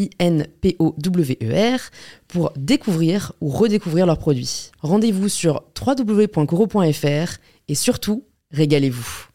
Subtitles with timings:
[0.00, 1.80] I-N-P-O-W-E-R,
[2.28, 4.70] pour découvrir ou redécouvrir leurs produits.
[4.80, 9.26] Rendez-vous sur www.coro.fr et surtout, régalez-vous.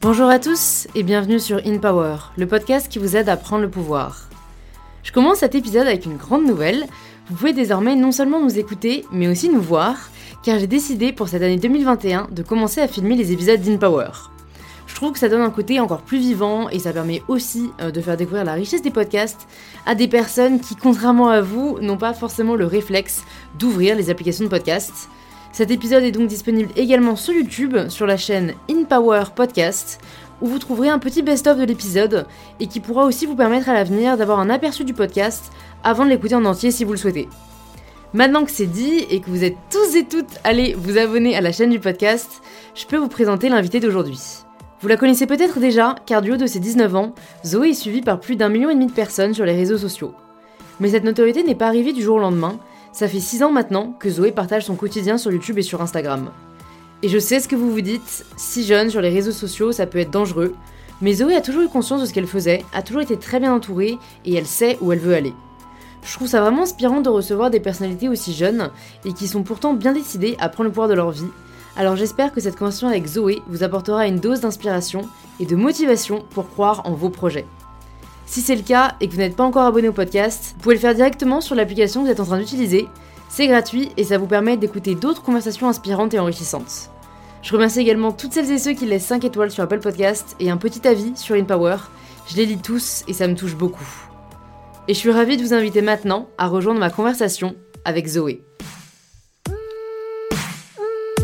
[0.00, 3.62] Bonjour à tous et bienvenue sur In Power, le podcast qui vous aide à prendre
[3.62, 4.28] le pouvoir.
[5.02, 6.84] Je commence cet épisode avec une grande nouvelle.
[7.26, 9.96] Vous pouvez désormais non seulement nous écouter, mais aussi nous voir
[10.44, 14.10] car j'ai décidé pour cette année 2021 de commencer à filmer les épisodes d'InPower.
[14.86, 17.90] Je trouve que ça donne un côté encore plus vivant et ça permet aussi euh,
[17.90, 19.48] de faire découvrir la richesse des podcasts
[19.86, 23.24] à des personnes qui, contrairement à vous, n'ont pas forcément le réflexe
[23.58, 25.08] d'ouvrir les applications de podcast.
[25.50, 29.98] Cet épisode est donc disponible également sur YouTube, sur la chaîne InPower Podcast,
[30.42, 32.26] où vous trouverez un petit best-of de l'épisode
[32.60, 35.50] et qui pourra aussi vous permettre à l'avenir d'avoir un aperçu du podcast
[35.82, 37.28] avant de l'écouter en entier si vous le souhaitez.
[38.14, 41.40] Maintenant que c'est dit et que vous êtes tous et toutes allés vous abonner à
[41.40, 42.42] la chaîne du podcast,
[42.76, 44.20] je peux vous présenter l'invité d'aujourd'hui.
[44.80, 47.12] Vous la connaissez peut-être déjà, car du haut de ses 19 ans,
[47.44, 50.14] Zoé est suivie par plus d'un million et demi de personnes sur les réseaux sociaux.
[50.78, 52.60] Mais cette notoriété n'est pas arrivée du jour au lendemain,
[52.92, 56.30] ça fait 6 ans maintenant que Zoé partage son quotidien sur YouTube et sur Instagram.
[57.02, 59.86] Et je sais ce que vous vous dites, si jeune sur les réseaux sociaux ça
[59.86, 60.54] peut être dangereux,
[61.00, 63.52] mais Zoé a toujours eu conscience de ce qu'elle faisait, a toujours été très bien
[63.52, 65.32] entourée et elle sait où elle veut aller.
[66.04, 68.70] Je trouve ça vraiment inspirant de recevoir des personnalités aussi jeunes
[69.04, 71.30] et qui sont pourtant bien décidées à prendre le pouvoir de leur vie.
[71.76, 75.08] Alors j'espère que cette conversation avec Zoé vous apportera une dose d'inspiration
[75.40, 77.46] et de motivation pour croire en vos projets.
[78.26, 80.74] Si c'est le cas et que vous n'êtes pas encore abonné au podcast, vous pouvez
[80.74, 82.86] le faire directement sur l'application que vous êtes en train d'utiliser.
[83.28, 86.90] C'est gratuit et ça vous permet d'écouter d'autres conversations inspirantes et enrichissantes.
[87.42, 90.50] Je remercie également toutes celles et ceux qui laissent 5 étoiles sur Apple Podcast et
[90.50, 91.76] un petit avis sur InPower.
[92.28, 94.03] Je les lis tous et ça me touche beaucoup.
[94.86, 97.56] Et je suis ravie de vous inviter maintenant à rejoindre ma conversation
[97.86, 98.42] avec Zoé.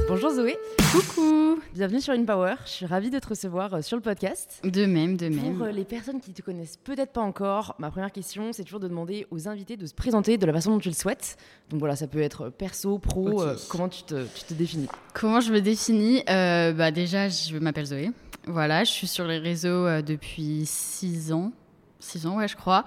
[0.09, 0.57] Bonjour Zoé.
[0.91, 1.61] Coucou.
[1.75, 2.55] Bienvenue sur InPower.
[2.65, 4.63] Je suis ravie de te recevoir euh, sur le podcast.
[4.65, 5.59] De même, de même.
[5.59, 8.81] Pour euh, les personnes qui te connaissent peut-être pas encore, ma première question, c'est toujours
[8.81, 11.37] de demander aux invités de se présenter de la façon dont tu le souhaites.
[11.69, 13.43] Donc voilà, ça peut être perso, pro.
[13.43, 14.89] Euh, comment tu te, tu te, définis?
[15.13, 16.23] Comment je me définis?
[16.27, 18.11] Bah Déjà, je m'appelle Zoé.
[18.47, 21.53] Voilà, je suis sur les réseaux depuis 6 ans.
[22.01, 22.85] 6 ans, ouais, je crois.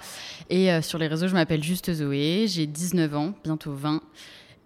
[0.50, 4.02] Et euh, sur les réseaux, je m'appelle juste Zoé, j'ai 19 ans, bientôt 20.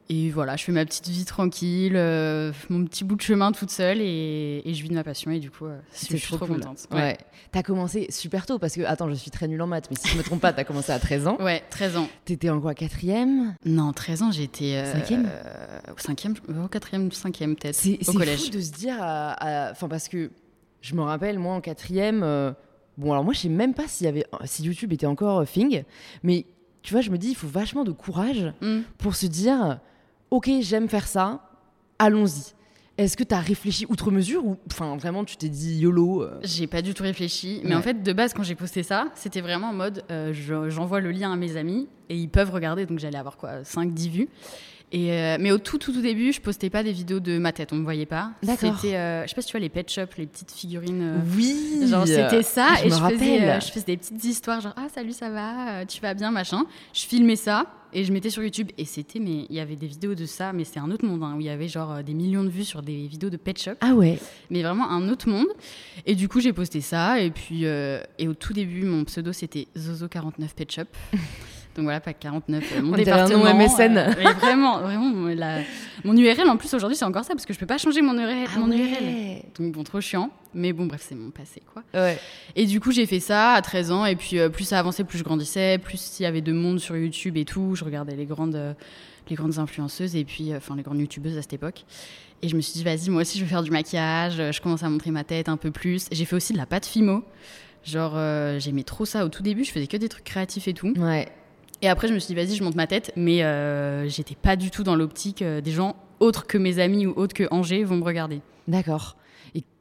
[0.10, 3.72] Et voilà, je fais ma petite vie tranquille, euh, mon petit bout de chemin toute
[3.72, 6.88] seule et, je vis de ma passion et du coup, euh, je suis trop contente.
[6.92, 7.18] Ouais.
[7.52, 10.08] T'as commencé super tôt parce que, attends, je suis très nulle en maths, mais si
[10.08, 11.38] je me trompe pas, t'as commencé à 13 ans.
[11.42, 12.08] Ouais, 13 ans.
[12.24, 13.54] T'étais en quoi, quatrième?
[13.66, 14.82] Non, 13 ans, j'étais.
[14.94, 15.30] cinquième?
[15.98, 17.76] Cinquième, au quatrième, cinquième peut-être.
[17.76, 20.32] C'est fou de se dire, enfin, parce que
[20.80, 22.24] je me rappelle, moi en quatrième
[22.98, 25.46] Bon, alors moi, je sais même pas s'il y avait, si YouTube était encore euh,
[25.46, 25.84] thing,
[26.24, 26.46] mais
[26.82, 28.80] tu vois, je me dis, il faut vachement de courage mm.
[28.98, 29.80] pour se dire,
[30.32, 31.42] ok, j'aime faire ça,
[32.00, 32.54] allons-y.
[32.98, 36.40] Est-ce que tu as réfléchi outre mesure ou enfin vraiment tu t'es dit YOLO euh
[36.44, 39.42] J'ai pas du tout réfléchi, mais en fait de base quand j'ai posté ça, c'était
[39.42, 40.34] vraiment en mode euh,
[40.70, 43.94] j'envoie le lien à mes amis et ils peuvent regarder donc j'allais avoir quoi 5
[43.94, 44.30] 10 vues.
[44.94, 47.52] Et euh, mais au tout, tout, tout début, je postais pas des vidéos de ma
[47.52, 48.32] tête, on me voyait pas.
[48.42, 51.02] C'était, euh, je sais pas si tu vois les pet shop, les petites figurines.
[51.02, 51.86] Euh, oui.
[51.86, 55.30] Genre c'était ça et je, faisais, je faisais des petites histoires genre ah salut ça
[55.30, 56.64] va, tu vas bien machin.
[56.94, 59.88] Je filmais ça et je mettais sur YouTube et c'était mais il y avait des
[59.88, 62.14] vidéos de ça mais c'est un autre monde hein, où il y avait genre des
[62.14, 63.76] millions de vues sur des vidéos de pet shop.
[63.82, 64.18] Ah ouais.
[64.50, 65.48] Mais vraiment un autre monde.
[66.06, 69.68] Et du coup j'ai posté ça et puis et au tout début mon pseudo c'était
[69.78, 70.84] Zozo 49 Pet Shop.
[71.78, 73.46] Donc voilà, pas 49, euh, mon département.
[73.46, 73.98] Un nom MSN.
[74.00, 75.12] Euh, vraiment, vraiment,
[76.04, 78.18] mon URL en plus aujourd'hui c'est encore ça parce que je peux pas changer mon
[78.18, 78.48] URL.
[78.48, 79.44] Ah mon URL.
[79.60, 80.32] Donc bon, trop chiant.
[80.56, 81.84] Mais bon, bref, c'est mon passé quoi.
[81.94, 82.18] Ouais.
[82.56, 85.04] Et du coup, j'ai fait ça à 13 ans et puis euh, plus ça avançait,
[85.04, 87.76] plus je grandissais, plus il y avait de monde sur YouTube et tout.
[87.76, 88.76] Je regardais les grandes,
[89.30, 91.86] les grandes influenceuses et puis enfin les grandes youtubeuses à cette époque.
[92.42, 94.38] Et je me suis dit, vas-y, moi aussi, je vais faire du maquillage.
[94.52, 96.08] Je commence à montrer ma tête un peu plus.
[96.12, 97.24] J'ai fait aussi de la pâte Fimo.
[97.84, 98.14] Genre,
[98.60, 99.26] j'aimais trop ça.
[99.26, 100.94] Au tout début, je faisais que des trucs créatifs et tout.
[100.98, 101.28] Ouais.
[101.82, 103.12] Et après, je me suis dit, vas-y, je monte ma tête.
[103.16, 107.06] Mais euh, j'étais pas du tout dans l'optique euh, des gens autres que mes amis
[107.06, 108.42] ou autres que Angers vont me regarder.
[108.68, 109.17] D'accord.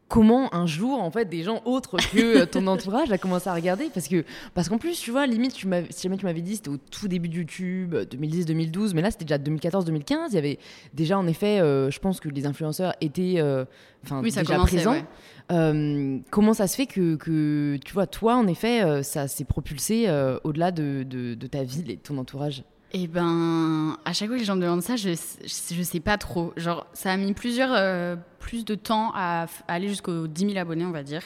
[0.09, 3.55] Comment un jour, en fait, des gens autres que euh, ton entourage a commencé à
[3.55, 4.25] regarder Parce que
[4.55, 7.09] parce qu'en plus, tu vois, limite, tu si jamais tu m'avais dit, c'était au tout
[7.09, 10.29] début de YouTube, euh, 2010-2012, mais là, c'était déjà 2014-2015.
[10.31, 10.59] Il y avait
[10.95, 13.65] déjà, en effet, euh, je pense que les influenceurs étaient euh,
[14.05, 14.93] enfin, Oui, ça déjà présents.
[14.93, 15.05] ouais.
[15.53, 19.45] Euh, comment ça se fait que, que, tu vois, toi, en effet, euh, ça s'est
[19.45, 22.65] propulsé euh, au-delà de, de, de ta ville et de ton entourage?
[22.93, 26.01] Eh ben, à chaque fois que les gens me demandent ça, je, je, je sais
[26.01, 26.53] pas trop.
[26.57, 30.85] Genre, ça a mis plusieurs, euh, plus de temps à, aller jusqu'aux 10 000 abonnés,
[30.85, 31.23] on va dire.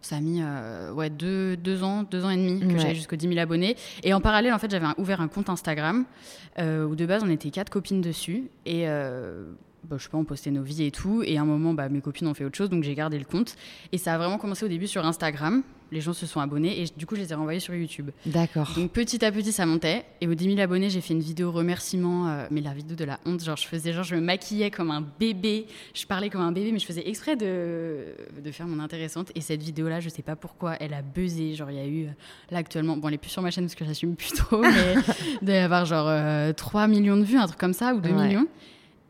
[0.00, 2.78] Ça a mis euh, ouais, deux, deux ans, deux ans et demi que Ouais.
[2.78, 3.76] j'allais jusqu'aux 10 000 abonnés.
[4.04, 6.04] Et en parallèle, en fait, j'avais ouvert un compte Instagram
[6.58, 8.44] euh, où de base, on était quatre copines dessus.
[8.64, 11.22] Et bah, je sais pas, on postait nos vies et tout.
[11.24, 13.24] Et à un moment, bah, mes copines ont fait autre chose, donc j'ai gardé le
[13.24, 13.56] compte.
[13.92, 15.62] Et ça a vraiment commencé au début sur Instagram.
[15.90, 18.10] Les gens se sont abonnés et du coup, je les ai renvoyés sur YouTube.
[18.26, 18.70] D'accord.
[18.76, 21.50] Donc petit à petit ça montait et aux 10 000 abonnés j'ai fait une vidéo
[21.50, 24.70] remerciement euh, mais la vidéo de la honte genre je faisais genre je me maquillais
[24.70, 28.14] comme un bébé je parlais comme un bébé mais je faisais exprès de,
[28.44, 31.54] de faire mon intéressante et cette vidéo là je sais pas pourquoi elle a buzzé
[31.54, 32.10] genre il y a eu euh,
[32.50, 34.94] là actuellement bon elle est plus sur ma chaîne parce que j'assume plus trop mais
[35.42, 38.00] il doit y avoir genre euh, 3 millions de vues un truc comme ça ou
[38.00, 38.26] 2 Ouais.
[38.28, 38.46] millions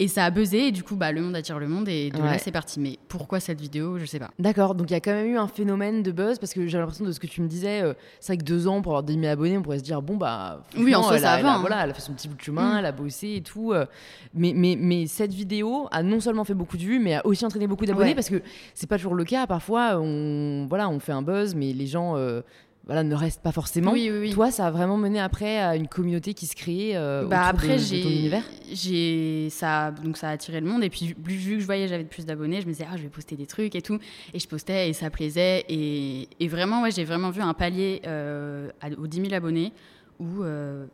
[0.01, 2.17] et ça a buzzé et du coup bah le monde attire le monde et de
[2.19, 2.23] Ouais.
[2.33, 5.01] là c'est parti mais pourquoi cette vidéo je sais pas D'accord, donc il y a
[5.01, 7.41] quand même eu un phénomène de buzz parce que j'ai l'impression de ce que tu
[7.43, 9.79] me disais, euh, c'est vrai que deux ans pour avoir 10 000 abonnés, on pourrait
[9.79, 11.61] se dire bon bah Oui, en soi, elle ça a, elle va, a- hein.
[11.61, 12.79] voilà, elle a fait son petit bout de chemin, Mm.
[12.79, 13.87] elle a bossé et tout, euh,
[14.35, 17.45] mais, mais mais cette vidéo a non seulement fait beaucoup de vues, mais a aussi
[17.45, 18.15] entraîné beaucoup d'abonnés Ouais.
[18.15, 18.43] parce que
[18.75, 19.47] c'est pas toujours le cas.
[19.47, 22.43] Parfois, on voilà, on fait un buzz, mais les gens euh,
[22.89, 23.93] voilà ne restent pas forcément.
[23.93, 26.97] oui oui oui Toi, ça a vraiment mené après à une communauté qui se crée
[26.97, 28.43] euh, bah de- après de, j'ai ton univers.
[28.73, 31.87] j'ai ça donc ça a attiré le monde et puis vu, vu que je voyais
[31.87, 33.99] j'avais plus d'abonnés je me disais ah je vais poster des trucs et tout
[34.35, 38.01] et je postais et ça plaisait et, et vraiment ouais j'ai vraiment vu un palier
[38.07, 39.73] euh, aux 10 000 abonnés
[40.19, 40.87] où euh,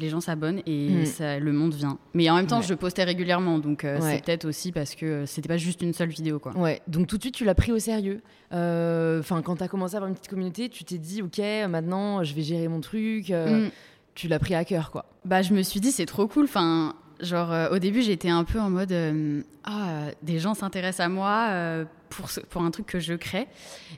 [0.00, 1.06] les gens s'abonnent et Mm.
[1.06, 2.66] ça, le monde vient mais en même temps Ouais.
[2.66, 4.14] je postais régulièrement donc euh, Ouais.
[4.16, 7.16] c'est peut-être aussi parce que c'était pas juste une seule vidéo quoi Ouais, donc tout
[7.16, 8.20] de suite tu l'as pris au sérieux.
[8.52, 11.38] Euh, Enfin, quand tu as commencé à avoir une petite communauté, tu t'es dit ok,
[11.68, 13.30] maintenant je vais gérer mon truc.
[13.30, 13.70] euh, Mm.
[14.14, 15.04] Tu l'as pris à cœur, quoi.
[15.24, 16.44] Bah, je me suis dit, c'est trop cool.
[16.46, 20.54] Enfin, genre, euh, au début, j'étais un peu en mode euh, Ah, euh, des gens
[20.54, 23.46] s'intéressent à moi euh, pour, ce- pour un truc que je crée.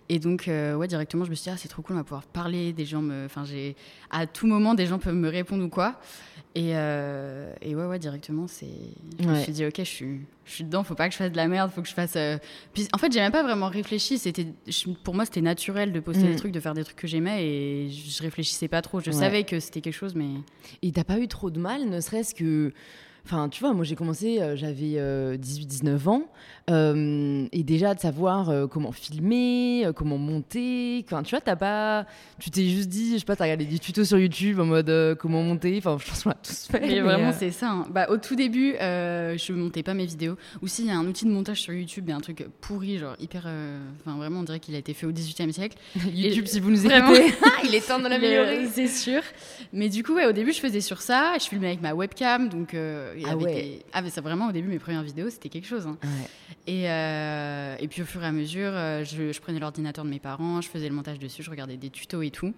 [0.08, 2.04] Et donc, euh, ouais, directement, je me suis dit, ah, c'est trop cool, on va
[2.04, 2.72] pouvoir parler.
[2.72, 3.24] Des gens me.
[3.26, 3.76] Enfin, j'ai.
[4.10, 6.00] À tout moment, des gens peuvent me répondre ou quoi.
[6.56, 8.66] Et, euh, et ouais, ouais, directement, c'est.
[9.20, 11.30] Je me suis dit, ok, je suis, je suis dedans, faut pas que je fasse
[11.30, 12.14] de la merde, faut que je fasse.
[12.16, 12.38] euh,
[12.74, 14.18] Puis, en fait, j'ai même pas vraiment réfléchi.
[14.18, 14.48] C'était,
[15.04, 16.30] pour moi, c'était naturel de poster Mm.
[16.30, 18.98] des trucs, de faire des trucs que j'aimais, et je réfléchissais pas trop.
[19.00, 19.16] Je Ouais.
[19.16, 20.28] savais que c'était quelque chose, mais.
[20.82, 22.72] Et t'as pas eu trop de mal, ne serait-ce que.
[23.24, 24.96] Enfin, tu vois, moi j'ai commencé, euh, j'avais
[25.38, 26.22] 18-19 ans,
[26.70, 31.02] euh, et déjà de savoir euh, comment filmer, euh, comment monter.
[31.06, 32.06] Enfin, tu vois, t'as pas.
[32.38, 34.88] Tu t'es juste dit, je sais pas, t'as regardé des tutos sur YouTube en mode
[34.90, 35.76] euh, comment monter.
[35.78, 36.80] Enfin, je pense qu'on l'a tous fait.
[36.80, 37.70] Mais mais, vraiment, euh, c'est ça.
[37.70, 37.86] hein.
[37.90, 40.36] Bah, au tout début, euh, je montais pas mes vidéos.
[40.62, 43.16] Ou s'il y a un outil de montage sur YouTube et un truc pourri, genre
[43.20, 43.44] hyper.
[43.46, 45.76] euh, Enfin, vraiment, on dirait qu'il a été fait au 18e siècle.
[46.14, 47.32] YouTube, si vous nous écoutez,
[47.64, 48.40] il est temps de l'améliorer.
[48.60, 49.22] Euh, C'est sûr.
[49.72, 51.34] Mais du coup, ouais, au début, je faisais sur ça.
[51.38, 52.48] Je filmais avec ma webcam.
[52.48, 53.54] Donc, euh, il Ah avait ouais.
[53.54, 55.86] des- ah, mais ça, vraiment, au début, mes premières vidéos, c'était quelque chose.
[55.86, 55.96] hein.
[56.02, 56.08] Ouais.
[56.66, 60.10] Et, euh, et puis, au fur et à mesure, euh, je, je prenais l'ordinateur de
[60.10, 62.52] mes parents, je faisais le montage dessus, je regardais des tutos et tout.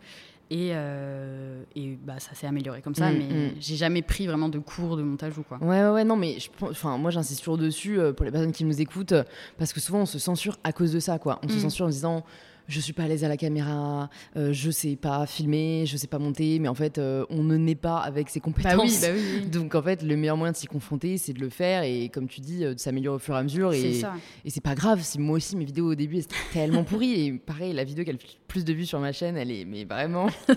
[0.50, 3.10] Et, euh, et bah, ça s'est amélioré comme ça.
[3.10, 3.50] Mm, mais mm.
[3.58, 5.56] j'ai jamais pris vraiment de cours de montage ou quoi.
[5.62, 8.64] Ouais, ouais, ouais, non, mais je, enfin, moi j'insiste toujours dessus pour les personnes qui
[8.64, 9.14] nous écoutent,
[9.56, 11.40] parce que souvent on se censure à cause de ça, quoi.
[11.42, 11.60] On se Mm.
[11.60, 12.24] censure en disant
[12.68, 16.06] je suis pas à l'aise à la caméra, euh, je sais pas filmer, je sais
[16.06, 18.82] pas monter, mais en fait euh, on ne naît pas avec ses Bah compétences.
[18.90, 19.46] oui, bah oui.
[19.50, 22.28] Donc en fait, le meilleur moyen de s'y confronter, c'est de le faire et comme
[22.28, 23.72] tu dis, euh, de s'améliorer au fur et à mesure.
[23.72, 24.00] Et,
[24.44, 27.26] et c'est pas grave si moi aussi mes vidéos au début étaient tellement pourries.
[27.26, 29.64] Et pareil, la vidéo qui a le plus de vues sur ma chaîne, elle est
[29.64, 30.28] mais vraiment.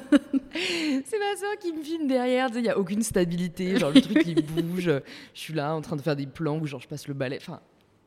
[0.54, 4.20] c'est ma soeur qui me filme derrière, il y a aucune stabilité, genre le truc
[4.24, 4.86] qui bouge.
[5.34, 7.38] Je suis là en train de faire des plans où genre je passe le balai.
[7.42, 7.60] Enfin,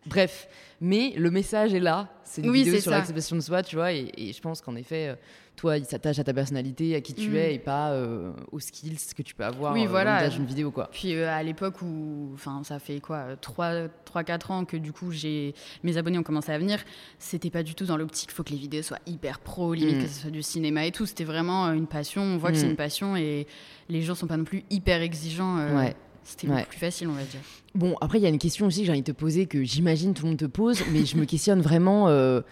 [0.08, 0.48] bref.
[0.80, 2.08] Mais le message est là.
[2.24, 3.92] C'est une Oui, vidéo c'est sur l'acceptation de soi, tu vois.
[3.92, 5.08] Et, et je pense qu'en effet.
[5.08, 5.14] euh,
[5.56, 7.36] toi, il s'attache à ta personnalité, à qui tu Mm.
[7.36, 10.28] es, et pas euh, aux skills que tu peux avoir Oui, euh, voilà.
[10.28, 10.88] d'une vidéo, quoi.
[10.92, 15.54] Puis euh, à l'époque où, enfin, ça fait quoi, 3-4 ans que du coup j'ai
[15.82, 16.78] mes abonnés ont commencé à venir,
[17.18, 20.02] c'était pas du tout dans l'optique, faut que les vidéos soient hyper pro, limite Mm.
[20.02, 21.06] que ce soit du cinéma et tout.
[21.06, 22.22] C'était vraiment une passion.
[22.22, 22.60] On voit que Mm.
[22.60, 23.48] c'est une passion et
[23.88, 25.56] les gens sont pas non plus hyper exigeants.
[25.76, 25.96] Ouais.
[26.30, 26.56] C'était Ouais.
[26.56, 27.40] beaucoup plus facile, on va dire.
[27.74, 29.64] Bon, après, il y a une question aussi que j'ai envie de te poser, que
[29.64, 32.42] j'imagine tout le monde te pose, mais je me questionne vraiment, euh,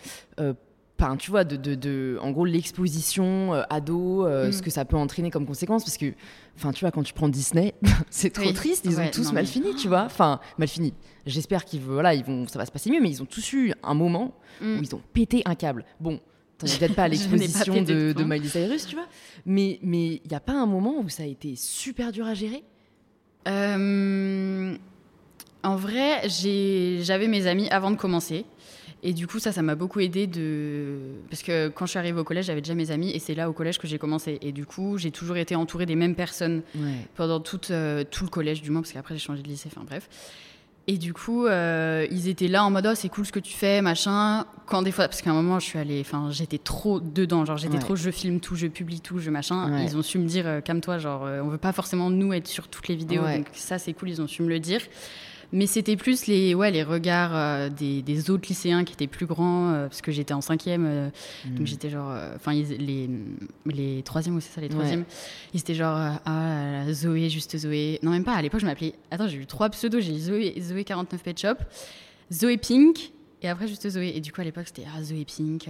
[0.40, 0.54] euh,
[0.98, 4.52] enfin, tu vois, de, de, de- en gros, l'exposition euh, ado, euh, Mm.
[4.52, 6.14] ce que ça peut entraîner comme conséquence, parce que,
[6.56, 7.74] enfin, tu vois, quand tu prends Disney,
[8.10, 8.54] c'est trop Oui.
[8.54, 10.94] triste, ils ont tous non, mal mais- fini, tu vois, enfin, mal fini.
[11.26, 13.72] J'espère qu'ils voilà, ils vont, ça va se passer mieux, mais ils ont tous eu
[13.82, 14.78] un moment Mm.
[14.78, 15.84] où ils ont pété un câble.
[16.00, 16.18] Bon,
[16.58, 19.04] T'en es peut-être pas à l'exposition de, de, Miley Cyrus, tu vois.
[19.44, 22.64] Mais il n'y a pas un moment où ça a été super dur à gérer?
[23.46, 24.76] Euh,
[25.62, 28.44] En vrai, j'avais mes amis avant de commencer.
[29.02, 30.96] Et du coup, ça, ça m'a beaucoup aidé de.
[31.30, 33.48] Parce que quand je suis arrivée au collège, j'avais déjà mes amis et c'est là
[33.48, 34.38] au collège que j'ai commencé.
[34.42, 36.62] Et du coup, j'ai toujours été entourée des mêmes personnes
[37.14, 40.08] pendant euh, tout le collège, du moins, parce qu'après, j'ai changé de lycée, enfin bref.
[40.88, 43.52] Et du coup, euh, ils étaient là en mode oh, c'est cool ce que tu
[43.52, 44.44] fais, machin.
[44.66, 47.56] Quand des fois, parce qu'à un moment, je suis allée, enfin, j'étais trop dedans, genre
[47.56, 49.82] j'étais trop, je filme tout, je publie tout, je machin.
[49.82, 52.68] Ils ont su me dire, euh, calme-toi, genre on veut pas forcément nous être sur
[52.68, 54.80] toutes les vidéos, donc ça c'est cool, ils ont su me le dire.
[55.52, 59.26] Mais c'était plus les, ouais, les regards euh, des, des, autres lycéens qui étaient plus
[59.26, 61.08] grands, euh, parce que j'étais en cinquième, euh,
[61.46, 61.66] donc hmm.
[61.66, 63.08] j'étais genre, enfin les,
[63.66, 65.04] les troisièmes, c'est ça, les troisièmes,
[65.54, 67.98] ils étaient genre, ah, Zoé, juste Zoé.
[68.02, 70.54] Non, même pas, à l'époque, je m'appelais, attends, j'ai eu trois pseudos, j'ai eu Zoé,
[70.60, 71.56] Zoé 49 Pet Shop,
[72.32, 73.12] Zoé Pink,
[73.42, 74.12] et après juste Zoé.
[74.14, 75.68] Et du coup, à l'époque, c'était ah, Zoé Pink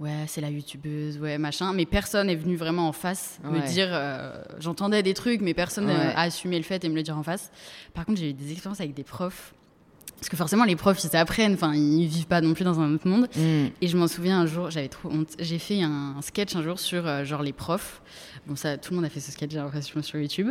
[0.00, 1.72] ouais, c'est la youtubeuse, ouais, machin.
[1.72, 3.88] Mais personne est venu vraiment en face me dire.
[3.90, 7.22] Euh, j'entendais des trucs, mais personne n'a assumé le fait et me le dire en
[7.22, 7.50] face.
[7.94, 9.54] Par contre, j'ai eu des expériences avec des profs.
[10.20, 12.92] Parce que forcément, les profs, ils apprennent, enfin, ils vivent pas non plus dans un
[12.94, 13.26] autre monde.
[13.36, 13.68] Mm.
[13.80, 15.30] Et je m'en souviens un jour, j'avais trop honte.
[15.38, 18.02] J'ai fait un, sketch un jour sur euh, genre les profs.
[18.46, 20.50] Bon, ça, tout le monde a fait ce sketch, j'ai l'impression, sur YouTube.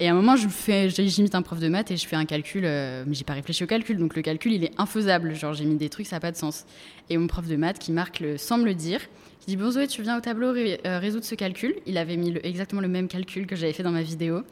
[0.00, 2.24] Et à un moment, je fais, j'imite un prof de maths et je fais un
[2.24, 3.98] calcul, euh, mais j'ai pas réfléchi au calcul.
[3.98, 5.36] Donc le calcul, il est infaisable.
[5.36, 6.64] Genre, j'ai mis des trucs, ça n'a pas de sens.
[7.08, 9.00] Et mon prof de maths qui marque le, sans me le dire,
[9.38, 11.76] qui dit Bon, Zoé, tu viens au tableau euh, résoudre ce calcul.
[11.86, 14.42] Il avait mis exactement le même calcul que j'avais fait dans ma vidéo.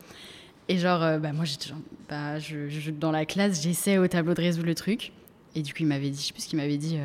[0.72, 4.32] Et genre, euh, bah, moi, j'étais genre, bah, je, dans la classe, j'essaie au tableau
[4.32, 5.12] de résoudre le truc.
[5.54, 6.98] Et du coup, il m'avait dit, je sais plus ce qu'il m'avait dit,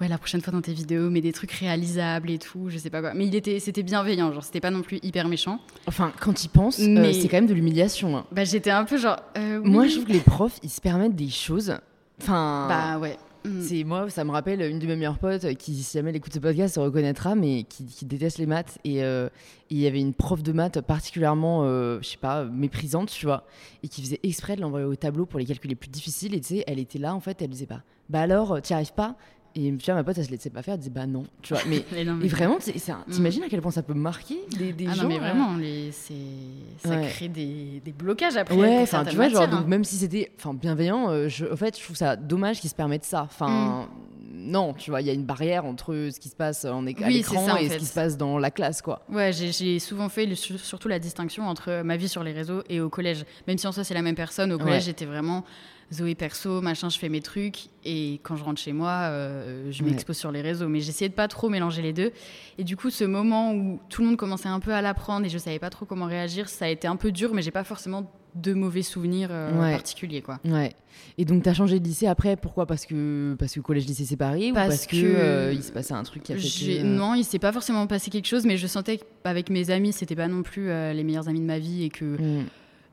[0.00, 2.90] ouais, la prochaine fois dans tes vidéos, mets des trucs réalisables et tout, je sais
[2.90, 3.14] pas quoi.
[3.14, 5.60] Mais il était, c'était bienveillant, genre, c'était pas non plus hyper méchant.
[5.86, 8.16] Enfin, quand il pense, euh, c'est quand même de l'humiliation.
[8.16, 8.24] Hein.
[8.32, 9.20] Bah, j'étais un peu genre.
[9.38, 11.76] Euh, Moi, je trouve que les profs, ils se permettent des choses.
[12.20, 12.66] Enfin.
[12.68, 13.16] Bah, ouais.
[13.44, 13.60] Mm.
[13.60, 16.32] C'est moi, ça me rappelle une de mes meilleures potes qui, si jamais elle écoute
[16.32, 18.78] ce podcast, se reconnaîtra, mais qui, déteste les maths.
[18.86, 19.28] Euh,
[19.70, 23.44] et il y avait une prof de maths particulièrement, je sais pas, méprisante, tu vois,
[23.82, 26.34] et qui faisait exprès de l'envoyer au tableau pour les calculs les plus difficiles.
[26.34, 28.94] Et tu sais, elle était là, en fait, elle disait pas, bah alors, t'y arrives
[28.94, 29.16] pas?
[29.56, 31.24] Et tu vois, ma pote, elle se laissait pas faire, elle disait bah non.
[31.40, 33.10] Tu vois, mais, et vraiment, mm.
[33.10, 35.92] t'imagines à quel point ça peut marquer des, des ah gens non, mais vraiment, les,
[35.92, 38.56] ça crée des, des, blocages après.
[38.56, 41.84] Ouais, enfin, tu vois, genre, donc, même si c'était bienveillant, euh, je, en fait, je
[41.84, 43.22] trouve ça dommage qu'ils se permettent ça.
[43.22, 44.50] Enfin, mm.
[44.50, 47.08] non, tu vois, il y a une barrière entre ce qui se passe en à
[47.08, 49.02] l'écran et ce qui se passe dans la classe, quoi.
[49.08, 52.88] Ouais, j'ai souvent fait surtout la distinction entre ma vie sur les réseaux et au
[52.88, 53.24] collège.
[53.46, 55.44] Même si en soi, c'est la même personne, au collège, j'étais vraiment
[55.92, 57.66] Zoé perso, machin, je fais mes trucs.
[57.84, 60.68] Et quand je rentre chez moi, euh, je m'expose sur les réseaux.
[60.68, 62.12] Mais j'essayais de pas trop mélanger les deux.
[62.58, 65.28] Et du coup, ce moment où tout le monde commençait un peu à l'apprendre et
[65.28, 67.64] je savais pas trop comment réagir, ça a été un peu dur, mais j'ai pas
[67.64, 70.40] forcément de mauvais souvenirs euh, particuliers quoi.
[70.44, 70.72] Ouais.
[71.18, 72.66] Et donc tu as changé de lycée après pourquoi?
[72.66, 75.94] Parce que parce que collège lycée séparé parce ou parce que, euh, il se passait
[75.94, 78.66] un truc qui a fait non, il s'est pas forcément passé quelque chose mais je
[78.66, 81.90] sentais qu'avec mes amis, c'était pas non plus les meilleurs amis de ma vie et
[81.90, 82.44] que mm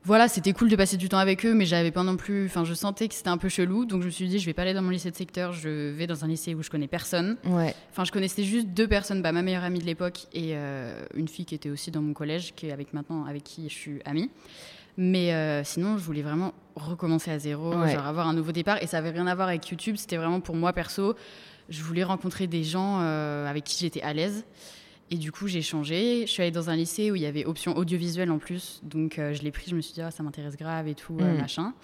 [0.04, 2.46] voilà, c'était cool de passer du temps avec eux, mais j'avais pas non plus.
[2.46, 4.52] Enfin, je sentais que c'était un peu chelou, donc je me suis dit, je vais
[4.52, 6.88] pas aller dans mon lycée de secteur, je vais dans un lycée où je connais
[6.88, 7.36] personne.
[7.44, 7.74] Ouais.
[7.92, 11.28] Enfin, je connaissais juste deux personnes, bah, ma meilleure amie de l'époque et euh, une
[11.28, 14.00] fille qui était aussi dans mon collège, qui est avec maintenant avec qui je suis
[14.04, 14.28] amie.
[14.96, 18.86] Mais euh, sinon, je voulais vraiment recommencer à zéro, genre avoir un nouveau départ, et
[18.86, 19.96] ça avait rien à voir avec YouTube.
[19.96, 21.14] C'était vraiment pour moi perso.
[21.68, 24.44] Je voulais rencontrer des gens euh, avec qui j'étais à l'aise.
[25.12, 26.22] Et du coup, j'ai changé.
[26.26, 28.80] Je suis allée dans un lycée où il y avait option audiovisuelle en plus.
[28.82, 29.66] Donc, euh, je l'ai pris.
[29.68, 31.38] Je me suis dit, ah, ça m'intéresse grave et tout, euh, mm.
[31.38, 31.74] machin.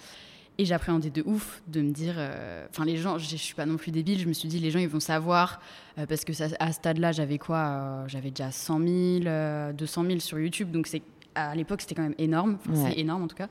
[0.57, 2.15] Et j'appréhendais de ouf de me dire.
[2.17, 4.17] Euh, enfin, les gens, je suis pas non plus débile.
[4.17, 5.61] Je me suis dit, les gens, ils vont savoir.
[6.07, 8.79] parce que ça, à ce stade-là, j'avais quoi J'avais déjà 100
[9.21, 10.71] 000, 200 000 sur YouTube.
[10.71, 10.89] Donc,
[11.35, 12.57] à l'époque, c'était quand même énorme.
[12.73, 13.49] C'est énorme en tout cas.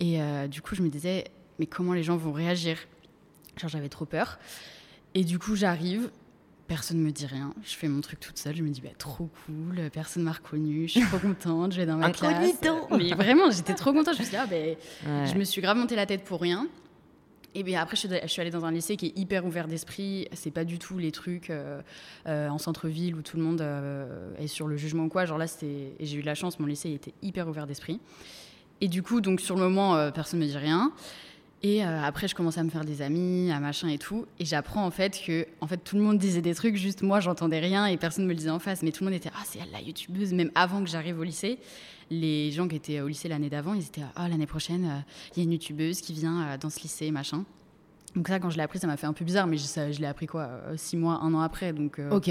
[0.00, 1.24] Et du coup, je me disais,
[1.58, 2.76] mais comment les gens vont réagir?
[3.56, 4.38] Genre, j'avais trop peur.
[5.14, 6.10] Et du coup, j'arrive,
[6.68, 7.54] Personne ne me dit rien.
[7.64, 8.54] Je fais mon truc toute seule.
[8.54, 10.86] Je me dis, bah, trop cool, personne m'a reconnue.
[10.86, 12.54] Je suis trop contente, je vais dans ma classe.
[12.90, 14.14] Mais vraiment, j'étais trop contente.
[14.14, 14.76] Je me suis dit, ah, ben,
[15.26, 16.68] je me suis grave monté la tête pour rien.
[17.54, 20.28] Et bien après, je suis allée dans un lycée qui est hyper ouvert d'esprit.
[20.32, 21.80] C'est pas du tout les trucs euh,
[22.26, 25.24] euh, en centre-ville où tout le monde euh, est sur le jugement ou quoi.
[25.24, 25.94] Genre là, c'était.
[25.98, 28.00] Et j'ai eu de la chance, mon lycée était hyper ouvert d'esprit.
[28.80, 30.92] Et du coup, donc sur le moment, personne ne me dit rien.
[31.62, 34.26] Et euh, après, je commençais à me faire des amis, à machin et tout.
[34.38, 37.18] Et j'apprends en fait que en fait, tout le monde disait des trucs, juste moi,
[37.20, 38.82] j'entendais rien et personne ne me le disait en face.
[38.82, 40.32] Mais tout le monde était Ah, c'est elle la youtubeuse.
[40.32, 41.58] Même avant que j'arrive au lycée,
[42.10, 45.00] les gens qui étaient au lycée l'année d'avant, ils étaient Ah, l'année prochaine, euh,
[45.34, 47.44] il y a une youtubeuse qui vient euh, dans ce lycée, machin.
[48.14, 50.00] Donc, ça, quand je l'ai appris, ça m'a fait un peu bizarre, mais je, je
[50.00, 51.72] l'ai appris quoi Six mois, un an après.
[51.72, 52.30] Donc, ok.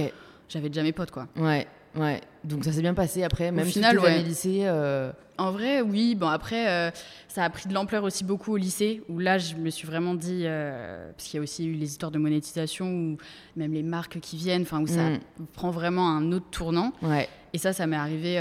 [0.50, 1.28] J'avais déjà mes potes, quoi.
[1.36, 1.68] Ouais.
[1.98, 2.22] Ouais.
[2.44, 4.22] Donc ça s'est bien passé après, même Au final, ouais.
[4.24, 4.62] lycée.
[4.64, 6.16] euh, En vrai, oui.
[6.16, 6.92] Bon, après, euh,
[7.28, 10.14] ça a pris de l'ampleur aussi beaucoup au lycée, où là, je me suis vraiment
[10.16, 13.18] dit, euh, parce qu'il y a aussi eu les histoires de monétisation, ou
[13.56, 15.20] même les marques qui viennent, enfin, où ça Mm.
[15.54, 16.94] prend vraiment un autre tournant.
[17.02, 18.40] Ouais, Et ça, ça m'est arrivé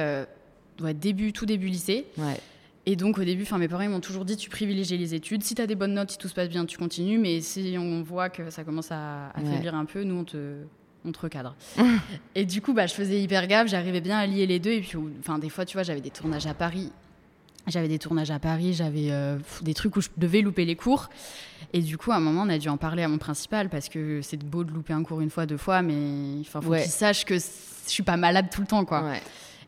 [0.81, 2.07] ouais, début, tout début lycée.
[2.19, 2.39] ouais.
[2.89, 5.43] Et donc, au début, enfin, mes parents m'ont toujours dit, tu privilégies les études.
[5.43, 7.19] Si tu as des bonnes notes, si tout se passe bien, tu continues.
[7.19, 9.51] Mais si on voit que ça commence à, à Ouais.
[9.55, 10.37] faiblir un peu, nous, on te,
[11.07, 11.55] on te recadre.
[12.35, 13.69] et du coup, bah, je faisais hyper gaffe.
[13.69, 14.73] J'arrivais bien à lier les deux.
[14.73, 16.93] Et puis, enfin, des fois, tu vois, j'avais des tournages à Paris.
[17.67, 21.09] J'avais des tournages à Paris, j'avais euh, des trucs où je devais louper les cours.
[21.73, 23.89] Et du coup, à un moment, on a dû en parler à mon principal parce
[23.89, 26.79] que c'est beau de louper un cours une fois, deux fois, mais il faut qu'il
[26.83, 27.45] sache que je
[27.87, 29.03] suis pas malade tout le temps, quoi.
[29.03, 29.21] ouais.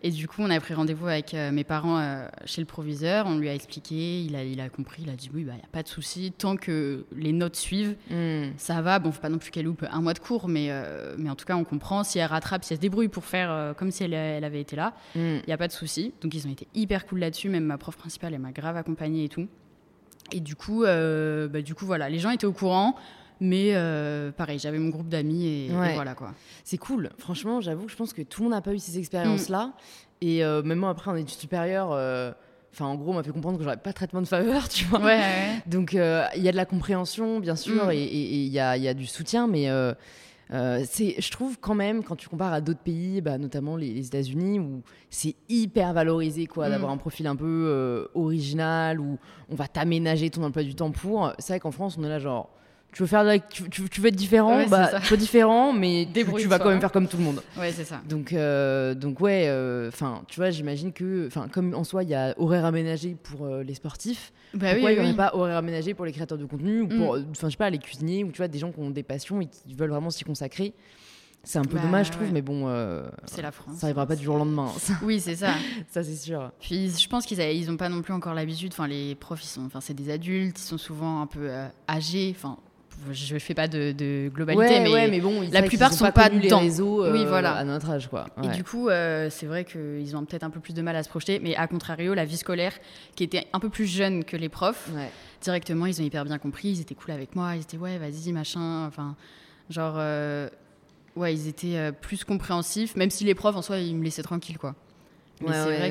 [0.05, 3.27] Et du coup, on a pris rendez-vous avec euh, mes parents euh, chez le proviseur.
[3.27, 5.51] On lui a expliqué, il a, il a compris, il a dit oui, il n'y
[5.51, 6.33] a pas de souci.
[6.39, 8.53] Tant que les notes suivent, Mm.
[8.59, 9.01] ça va.
[9.01, 11.35] Bon, faut pas non plus qu'elle loupe un mois de cours, mais, euh, mais en
[11.35, 12.05] tout cas, on comprend.
[12.05, 14.77] Si elle rattrape, si elle se débrouille pour faire comme si elle, elle avait été
[14.77, 15.19] là, Mm.
[15.19, 16.13] il n'y a pas de souci.
[16.21, 17.49] Donc, ils ont été hyper cool là-dessus.
[17.49, 19.49] Même ma prof principale, elle m'a grave accompagnée et tout.
[20.31, 22.95] Et du coup, bah, du coup, voilà, les gens étaient au courant.
[23.41, 26.35] Mais euh, pareil, j'avais mon groupe d'amis et, voilà quoi.
[26.65, 27.11] C'est cool.
[27.19, 29.73] Franchement, j'avoue que je pense que tout le monde n'a pas eu ces expériences-là.
[30.21, 32.33] Et euh, même moi, après, en études supérieures, euh,
[32.73, 34.85] enfin, en gros, on m'a fait comprendre que j'aurais pas de traitement de faveur, tu
[34.87, 34.99] vois.
[34.99, 35.63] Ouais, ouais, ouais.
[35.67, 35.99] Donc, il
[36.43, 37.91] y a de la compréhension, bien sûr, Mm.
[37.93, 39.95] et il y a, il y a du soutien, mais euh,
[40.51, 44.59] je trouve quand même, quand tu compares à d'autres pays, bah, notamment les, les États-Unis,
[44.59, 46.71] où c'est hyper valorisé, quoi, Mm.
[46.73, 49.19] d'avoir un profil un peu euh, original, où
[49.51, 51.33] on va t'aménager ton emploi du temps pour.
[51.39, 52.51] C'est vrai qu'en France, on est là, genre.
[52.93, 55.73] Tu veux, faire de la- tu, tu- tu veux être différent, Ouais, bah, sois différent,
[55.75, 57.43] mais tu, vas quand même faire comme tout le monde.
[57.59, 58.01] Ouais, c'est ça.
[58.09, 59.47] Donc, euh, donc ouais,
[59.89, 63.45] enfin, tu vois, j'imagine que, enfin, comme en soi, il y a horaire aménagé pour
[63.47, 65.17] euh, les sportifs, Bah pourquoi oui, il n'y aurait oui.
[65.17, 66.99] pas horaire aménagé pour les créateurs de contenu ou Mm.
[66.99, 68.91] pour, euh, enfin, je sais pas, les cuisiniers ou tu vois, des gens qui ont
[68.91, 70.73] des passions et qui veulent vraiment s'y consacrer.
[71.45, 72.33] C'est un peu Bah, dommage, je trouve, ouais.
[72.33, 73.77] mais bon, euh, C'est la France.
[73.79, 75.53] ça arrivera pas du jour au lendemain, ça, Oui, c'est ça.
[75.91, 76.51] ça, c'est sûr.
[76.61, 78.73] Puis je pense qu'ils a- ils ont pas non plus encore l'habitude.
[78.73, 81.69] Enfin, les profs, ils sont, enfin, c'est des adultes, ils sont souvent un peu euh,
[81.89, 82.35] âgés.
[82.37, 82.57] Enfin,
[83.13, 86.05] je fais pas de, de globalité, ouais, mais, ouais, mais bon, la plupart ont sont
[86.05, 87.53] pas, pas les réseaux euh, Oui, voilà.
[87.53, 88.27] à notre âge, quoi.
[88.43, 91.03] Et du coup, euh, c'est vrai qu'ils ont peut-être un peu plus de mal à
[91.03, 91.39] se projeter.
[91.41, 92.73] Mais à contrario, la vie scolaire,
[93.15, 94.91] qui était un peu plus jeune que les profs,
[95.43, 96.69] directement, ils ont hyper bien compris.
[96.69, 97.57] Ils étaient cool avec moi.
[97.57, 98.87] Ils étaient ouais, vas-y, machin.
[98.87, 99.17] Enfin,
[99.71, 100.49] genre, euh,
[101.17, 102.97] ouais, ils étaient euh, plus compréhensifs.
[102.97, 104.75] Même si les profs, en soi, ils me laissaient tranquille, quoi.
[105.41, 105.91] Mais Ouais, c'est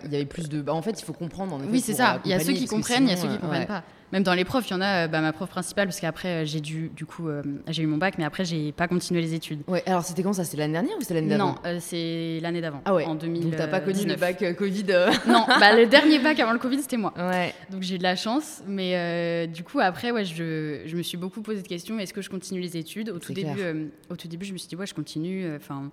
[0.00, 0.06] que.
[0.06, 0.60] Il y avait plus de.
[0.60, 1.54] bah, en fait, il faut comprendre.
[1.54, 2.20] En effet, Oui, c'est ça.
[2.24, 3.82] Il y a ceux qui comprennent, il y a ceux qui euh, comprennent pas.
[4.12, 6.28] Même dans les profs, il y en a, euh, bah, ma prof principale, parce qu'après,
[6.28, 9.20] euh, j'ai dû, du coup, euh, j'ai eu mon bac, mais après, j'ai pas continué
[9.20, 9.62] les études.
[9.66, 10.44] Ouais, alors c'était quand ça?
[10.44, 11.48] C'était l'année dernière ou c'était l'année d'avant?
[11.48, 12.80] Non, euh, c'est l'année d'avant.
[12.84, 13.04] Ah ouais.
[13.06, 13.42] En 2000.
[13.42, 14.84] Donc t'as pas connu le bac euh, Covid.
[15.26, 17.12] Non, bah, le dernier bac avant le Covid, c'était moi.
[17.16, 17.52] Ouais.
[17.70, 21.16] Donc j'ai eu de la chance, mais du coup après ouais, je, je me suis
[21.16, 21.98] beaucoup posé de questions.
[21.98, 23.10] Est-ce que je continue les études?
[23.10, 25.56] Au tout début, au tout début, je me suis dit ouais, je continue.
[25.56, 25.90] Enfin,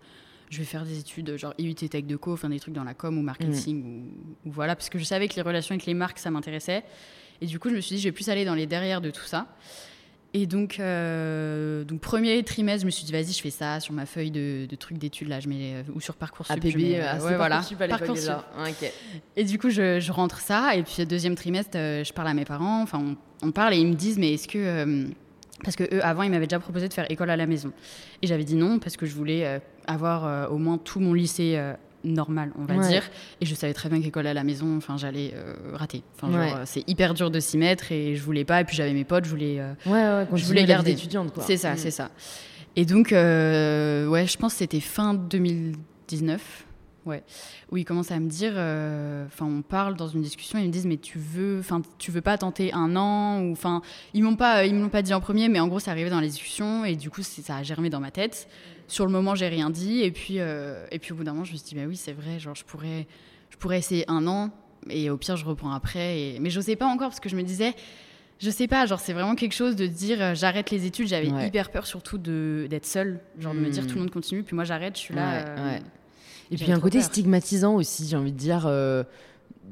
[0.52, 2.84] je vais faire des études euh, genre IUT Tech de Co, enfin des trucs dans
[2.84, 5.86] la com ou marketing ou, ou voilà, parce que je savais que les relations avec
[5.88, 6.84] les marques ça m'intéressait.
[7.42, 9.10] Et du coup, je me suis dit je vais plus aller dans les derrière de
[9.10, 9.48] tout ça.
[10.34, 13.94] Et donc, euh, donc premier trimestre, je me suis dit vas-y, je fais ça sur
[13.94, 16.54] ma feuille de, de trucs d'études là, je mets euh, ou sur parcoursup.
[16.54, 18.32] APB, mets, c'est ouais, voilà, Parcoursup à Parcoursup.
[18.58, 18.66] Ah.
[19.36, 20.76] Et du coup, je, je rentre ça.
[20.76, 22.82] Et puis, deuxième trimestre, je parle à mes parents.
[22.82, 24.58] Enfin, on, on parle et ils me disent, mais est-ce que.
[24.58, 25.08] euh,
[25.63, 27.71] parce que eux, avant, ils m'avaient déjà proposé de faire école à la maison.
[28.21, 31.13] Et j'avais dit non, parce que je voulais euh, avoir euh, au moins tout mon
[31.13, 32.88] lycée euh, normal, on va Ouais.
[32.88, 33.04] dire.
[33.41, 35.34] Et je savais très bien qu'école à la maison, enfin, j'allais
[35.74, 36.02] rater.
[36.15, 36.52] Enfin, Ouais.
[36.65, 38.62] c'est hyper dur de s'y mettre et je voulais pas.
[38.62, 39.62] Et puis, j'avais mes potes, je voulais.
[39.86, 41.43] Ouais, ouais, Je voulais garder étudiante, quoi.
[41.43, 41.78] c'est ça, Mm.
[41.78, 42.10] c'est ça.
[42.76, 46.65] Et donc, ouais, je pense que c'était fin 2019,
[47.06, 47.24] ouais,
[47.72, 50.72] où ils commencent à me dire, euh, enfin, on parle dans une discussion, ils me
[50.72, 53.82] disent, mais tu veux, enfin, tu veux pas tenter un an, ou enfin,
[54.14, 56.10] ils m'ont pas, ils me l'ont pas dit en premier, mais en gros, c'est arrivé
[56.10, 58.48] dans les discussions, et du coup, ça a germé dans ma tête.
[58.88, 61.46] Sur le moment, j'ai rien dit, et puis, euh, et puis au bout d'un moment,
[61.46, 63.08] je me suis dit, bah oui, c'est vrai, genre, je pourrais,
[63.50, 64.50] je pourrais essayer un an,
[64.90, 66.20] et au pire, je reprends après.
[66.20, 66.40] Et...
[66.40, 67.74] Mais j'osais pas encore parce que je me disais,
[68.40, 71.08] je sais pas, genre c'est vraiment quelque chose de dire euh, j'arrête les études.
[71.08, 71.48] J'avais Ouais.
[71.48, 73.88] hyper peur surtout d'être seule, genre de me dire Hmm.
[73.88, 75.44] tout le monde continue, puis moi j'arrête, je suis là.
[75.56, 75.82] Ouais, ouais.
[76.52, 77.08] Et puis un côté peur.
[77.08, 78.66] stigmatisant aussi, j'ai envie de dire.
[78.68, 79.04] euh,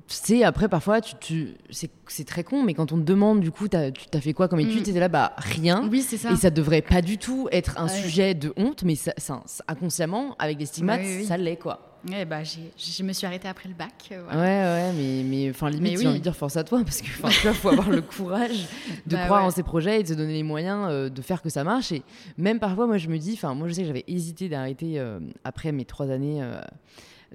[0.07, 3.51] tu sais, après, parfois, tu, tu, c'est, très con, mais quand on te demande, du
[3.51, 3.77] coup, tu
[4.09, 4.83] t'as fait quoi comme étude Mm.
[4.83, 5.87] T'étais là, bah, rien.
[5.91, 6.31] Oui, c'est ça.
[6.31, 8.01] Et ça devrait pas du tout être un Ouais.
[8.01, 11.25] sujet de honte, mais ça, ça- ça- inconsciemment, avec des stigmates, Ouais, oui, oui.
[11.25, 11.88] ça l'est, quoi.
[12.27, 13.91] Bah j'ai- je me suis arrêtée après le bac.
[14.11, 14.41] euh, Ouais, voilà.
[14.41, 17.29] ouais, mais, mais enfin, limite, j'ai envie de dire force à toi, parce que, vois,
[17.31, 18.67] faut avoir le courage
[19.05, 19.47] de Bah croire ouais.
[19.47, 21.91] en ses projets et de se donner les moyens euh, de faire que ça marche.
[21.91, 22.03] Et
[22.37, 25.19] même parfois, moi, je me dis, enfin, moi, je sais que j'avais hésité d'arrêter euh,
[25.43, 26.59] après mes trois années euh,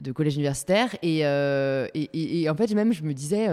[0.00, 0.96] de collège universitaire.
[1.02, 3.48] Et, et, et- et en fait, même, je me disais,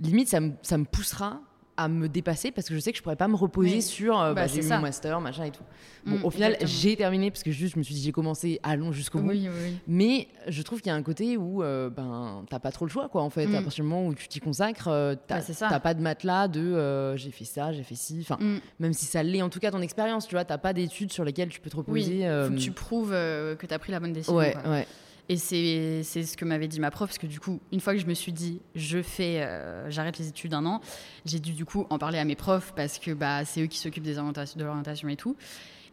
[0.00, 1.40] limite, ça me, ça me poussera
[1.76, 3.82] à me dépasser parce que je sais que je pourrais pas me reposer Oui.
[3.82, 4.76] sur euh, bah, Bah, j'ai eu ça.
[4.76, 5.62] mon master, machin et tout.
[6.04, 8.58] Bon, Mm, au final, j'ai terminé parce que juste je me suis dit j'ai commencé,
[8.62, 9.30] allons jusqu'au bout.
[9.30, 9.76] Oui, oui, oui.
[9.86, 12.90] Mais je trouve qu'il y a un côté où euh, ben t'as pas trop le
[12.90, 13.46] choix quoi en fait.
[13.46, 13.54] Mm.
[13.54, 16.60] À partir du moment où tu t'y consacres, euh, t'as t'as pas de matelas de
[16.60, 18.18] euh, j'ai fait ça, j'ai fait ci.
[18.20, 18.58] Enfin, Mm.
[18.80, 21.24] même si ça l'est en tout cas ton expérience, tu vois, t'as pas d'études sur
[21.24, 22.26] lesquelles tu peux te reposer.
[22.26, 24.36] Euh, faut que tu prouves euh, que tu as pris la bonne décision.
[24.36, 24.70] Ouais, quoi.
[24.70, 24.86] ouais.
[25.28, 28.00] Et c'est ce que m'avait dit ma prof, parce que du coup, une fois que
[28.00, 30.80] je me suis dit, je fais, euh, j'arrête les études un an,
[31.24, 33.78] j'ai dû du coup en parler à mes profs, parce que bah, c'est eux qui
[33.78, 35.36] s'occupent de l'orientation et tout.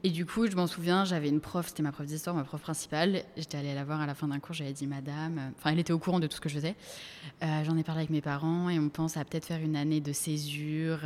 [0.03, 2.61] Et du coup, je m'en souviens, j'avais une prof, c'était ma prof d'histoire, ma prof
[2.61, 3.23] principale.
[3.35, 5.79] J'étais allée la voir à la fin d'un cours, j'avais dit, Madame, euh, enfin, elle
[5.79, 6.75] était au courant de tout ce que je faisais.
[7.43, 9.99] Euh, J'en ai parlé avec mes parents et on pense à peut-être faire une année
[10.01, 10.99] de césure.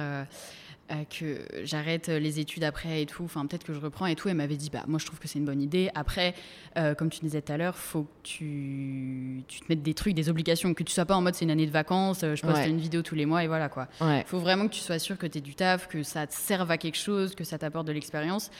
[0.93, 4.29] Euh, que j'arrête les études après et tout, enfin peut-être que je reprends et tout.
[4.29, 5.89] Elle m'avait dit, bah moi je trouve que c'est une bonne idée.
[5.95, 6.35] Après,
[6.77, 10.13] euh, comme tu disais tout à l'heure, faut que tu, tu te mettes des trucs,
[10.13, 12.41] des obligations, que tu sois pas en mode c'est une année de vacances, euh, je
[12.41, 12.69] poste Ouais.
[12.69, 13.87] une vidéo tous les mois et voilà quoi.
[14.01, 14.23] ouais.
[14.27, 16.69] faut vraiment que tu sois sûr que tu es du taf, que ça te serve
[16.71, 18.51] à quelque chose, que ça t'apporte de l'expérience.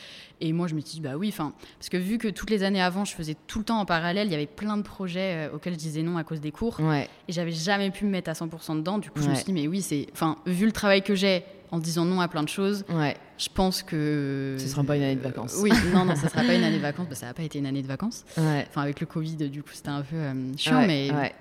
[0.41, 2.63] Et moi je me suis dit, bah oui, enfin, parce que vu que toutes les
[2.63, 5.47] années avant je faisais tout le temps en parallèle, il y avait plein de projets
[5.47, 8.09] euh, auxquels je disais non à cause des cours Ouais, et j'avais jamais pu me
[8.11, 8.97] mettre à 100% dedans.
[8.97, 10.07] Du coup, je me suis dit, mais oui, c'est.
[10.11, 11.43] Enfin, vu le travail que j'ai
[11.73, 13.17] en disant non à plein de choses, ouais.
[13.39, 14.55] je pense que.
[14.59, 15.55] Ce sera pas une année de vacances.
[15.57, 17.07] oui, non, non, ça sera pas une année de vacances.
[17.09, 18.23] Bah, ça n'a pas été une année de vacances.
[18.37, 18.67] Ouais.
[18.69, 21.11] Enfin, avec le Covid, du coup, c'était un peu euh, chiant, Ouais, mais.
[21.11, 21.33] ouais.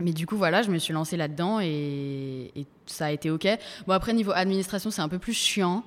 [0.00, 3.46] Mais du coup, voilà, je me suis lancée là-dedans et, et ça a été OK.
[3.86, 5.82] Bon, après, niveau administration, c'est un peu plus chiant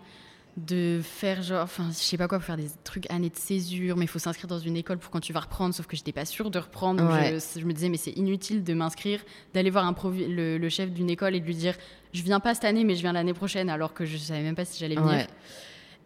[0.58, 4.06] de faire genre, enfin, je sais pas quoi, faire des trucs années de césure, mais
[4.06, 6.26] il faut s'inscrire dans une école pour quand tu vas reprendre, sauf que j'étais pas
[6.26, 7.04] sûre de reprendre.
[7.10, 7.38] Ouais.
[7.56, 9.22] je, je me disais, mais c'est inutile de m'inscrire,
[9.54, 9.96] d'aller voir un
[10.28, 11.76] le, le chef d'une école et de lui dire,
[12.14, 14.56] je viens pas cette année, mais je viens l'année prochaine, alors que je savais même
[14.56, 15.10] pas si j'allais venir.
[15.12, 15.28] Ouais.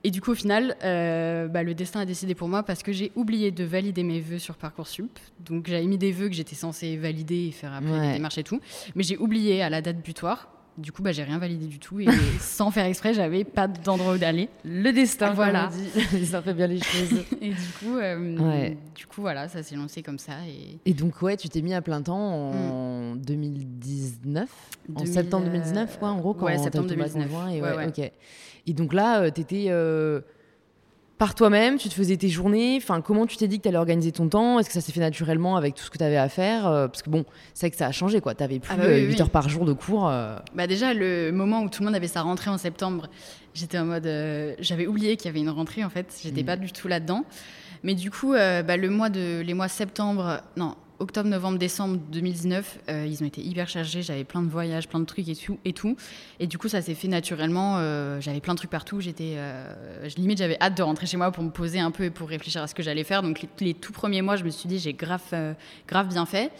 [0.03, 2.91] Et du coup, au final, euh, bah, le destin a décidé pour moi parce que
[2.91, 5.17] j'ai oublié de valider mes vœux sur Parcoursup.
[5.39, 8.07] Donc, j'avais mis des vœux que j'étais censée valider et faire après Ouais.
[8.09, 8.59] les démarches et tout.
[8.93, 10.47] Mais j'ai oublié à la date butoir.
[10.77, 11.99] Du coup, bah, j'ai rien validé du tout.
[12.01, 12.05] Et
[12.39, 14.49] sans faire exprès, j'avais pas d'endroit où d'aller.
[14.65, 15.69] Le destin, Voilà.
[15.71, 16.25] On dit.
[16.25, 17.19] ça fait bien les choses.
[17.41, 18.77] Et du coup, euh, Ouais.
[18.93, 20.33] du coup, voilà, ça s'est lancé comme ça.
[20.47, 24.49] Et Et donc, ouais, tu t'es mis à plein temps en 2019
[24.89, 27.29] En 2000, septembre 2019, quoi, en gros, quand ouais, septembre eu ton bac 2019.
[27.31, 28.11] conjoint, Et, Ouais, ouais.
[28.67, 30.21] Et donc là, euh, t'étais euh,
[31.17, 32.77] par toi-même, tu te faisais tes journées.
[32.81, 34.59] Enfin, comment tu t'es dit que t'allais organiser ton temps?
[34.59, 36.67] Est-ce que ça s'est fait naturellement avec tout ce que t'avais à faire?
[36.67, 37.23] Euh, Parce que bon,
[37.53, 38.35] c'est vrai que ça a changé, quoi.
[38.35, 39.21] T'avais plus Ah bah oui, euh, 8 oui.
[39.21, 40.09] heures par jour de cours.
[40.09, 43.07] euh, Bah déjà, le moment où tout le monde avait sa rentrée en septembre,
[43.53, 44.05] j'étais en mode.
[44.07, 46.07] euh, J'avais oublié qu'il y avait une rentrée en fait.
[46.21, 46.45] J'étais Mm.
[46.45, 47.23] pas du tout là-dedans.
[47.83, 51.97] Mais du coup, euh, bah, le mois de, les mois septembre, non, octobre, novembre, décembre
[52.11, 54.01] 2019, euh, ils ont été hyper chargés.
[54.01, 55.59] J'avais plein de voyages, plein de trucs et tout.
[55.65, 55.95] Et, tout.
[56.39, 57.77] et du coup, ça s'est fait naturellement.
[57.77, 59.01] euh, j'avais plein de trucs partout.
[59.01, 62.09] J'étais, euh, limite, j'avais hâte de rentrer chez moi pour me poser un peu et
[62.09, 63.23] pour réfléchir à ce que j'allais faire.
[63.23, 65.53] Donc les, les tout premiers mois, je me suis dit, j'ai grave, euh,
[65.87, 66.51] grave bien fait.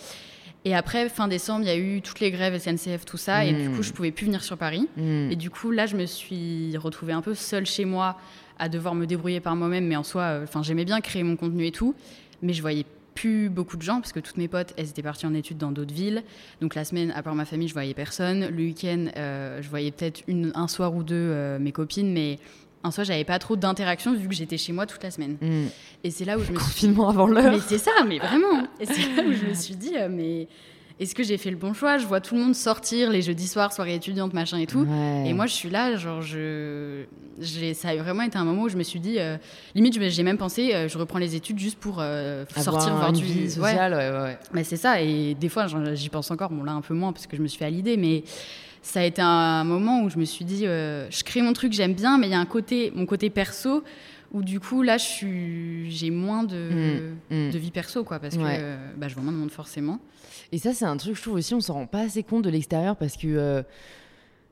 [0.65, 3.45] Et après, fin décembre, il y a eu toutes les grèves SNCF, tout ça.
[3.45, 4.87] Et du coup, je pouvais plus venir sur Paris.
[4.97, 5.31] hmm.
[5.31, 8.17] Et du coup, là, je me suis retrouvée un peu seule chez moi
[8.57, 9.85] à devoir me débrouiller par moi-même.
[9.85, 11.93] Mais en soi, enfin, j'aimais bien créer mon contenu et tout.
[12.41, 15.25] Mais je voyais plus beaucoup de gens parce que toutes mes potes, elles étaient parties
[15.25, 16.21] en études dans d'autres villes.
[16.61, 18.47] Donc la semaine, à part ma famille, je voyais personne.
[18.49, 22.11] Le week-end, euh, je voyais peut-être une- un soir ou deux euh, mes copines.
[22.13, 22.37] Mais
[22.83, 25.37] en soi, j'avais pas trop d'interaction vu que j'étais chez moi toute la semaine.
[25.41, 25.65] Hmm.
[26.03, 27.51] Et c'est là où je me suis Confinement avant l'heure.
[27.51, 28.67] mais c'est ça, mais vraiment.
[28.79, 30.47] Et c'est là où je me suis dit, euh, mais
[30.99, 31.97] est-ce que j'ai fait le bon choix?
[31.97, 34.79] Je vois tout le monde sortir les jeudis soirs, soirée étudiante, machin et tout.
[34.85, 35.23] Ouais.
[35.27, 37.03] Et moi, je suis là, genre, je,
[37.73, 39.37] ça a vraiment été un moment où je me suis dit, euh,
[39.75, 43.23] limite, j'ai même pensé, euh, je reprends les études juste pour euh, sortir, voir du
[43.23, 43.49] vie Ouais.
[43.49, 44.37] sociale, ouais, ouais, ouais.
[44.53, 47.27] Mais c'est ça, et des fois, j'y pense encore, bon là un peu moins parce
[47.27, 48.23] que je me suis fait à l'idée, mais
[48.81, 51.93] ça a été un moment où je me suis dit, je crée mon truc, j'aime
[51.93, 53.83] bien, mais il y a un côté, mon côté perso,
[54.31, 57.51] où du coup, là, je suis, j'ai moins de, Mm, mm.
[57.51, 58.57] de vie perso, quoi, parce Ouais.
[58.57, 59.99] que bah, je vois moins de monde forcément.
[60.51, 62.49] Et ça, c'est un truc, je trouve aussi, on s'en rend pas assez compte de
[62.49, 63.63] l'extérieur parce que euh,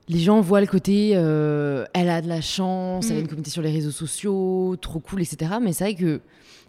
[0.08, 3.20] les gens voient le côté, euh, elle a de la chance, elle a Mm.
[3.22, 5.52] une communauté sur les réseaux sociaux, trop cool, etc.
[5.62, 6.20] Mais c'est vrai que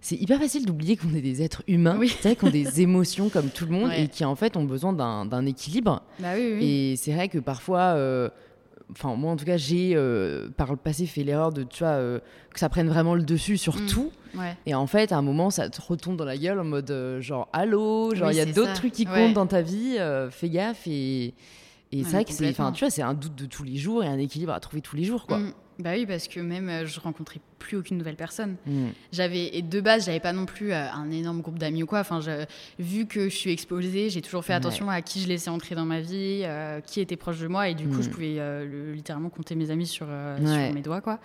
[0.01, 2.09] c'est hyper facile d'oublier qu'on est des êtres humains, Oui.
[2.21, 4.03] c'est vrai qu'on a des émotions comme tout le monde Ouais.
[4.03, 6.03] et qui en fait ont besoin d'un d'un équilibre.
[6.19, 6.65] Bah oui, oui.
[6.91, 8.29] Et c'est vrai que parfois, euh,
[8.91, 11.93] enfin moi en tout cas, j'ai euh, par le passé fait l'erreur de, tu vois,
[11.93, 12.19] euh,
[12.53, 13.85] que ça prenne vraiment le dessus sur Mm.
[13.87, 14.11] tout.
[14.35, 14.55] Ouais.
[14.65, 17.21] Et en fait, à un moment, ça te retombe dans la gueule en mode euh,
[17.21, 19.13] genre allô, genre Oui, il y a d'autres trucs qui Ouais.
[19.13, 21.33] comptent dans ta vie, euh, fais gaffe et
[21.91, 23.77] et Ouais, c'est vrai que c'est, enfin tu vois, c'est un doute de tous les
[23.77, 25.37] jours et un équilibre à trouver tous les jours quoi.
[25.39, 25.53] Mm.
[25.77, 28.55] Bah oui, parce que même euh, je rencontrais plus aucune nouvelle personne.
[28.65, 28.87] Mm.
[29.11, 31.99] J'avais et de base, j'avais pas non plus euh, un énorme groupe d'amis ou quoi.
[31.99, 32.45] Enfin, je-
[32.79, 34.57] vu que je suis exposée, j'ai toujours fait Ouais.
[34.57, 37.67] attention à qui je laissais entrer dans ma vie, euh, qui était proche de moi,
[37.67, 40.65] et du coup, je pouvais euh, le- littéralement compter mes amis sur, euh, Ouais.
[40.67, 41.19] sur mes doigts, quoi.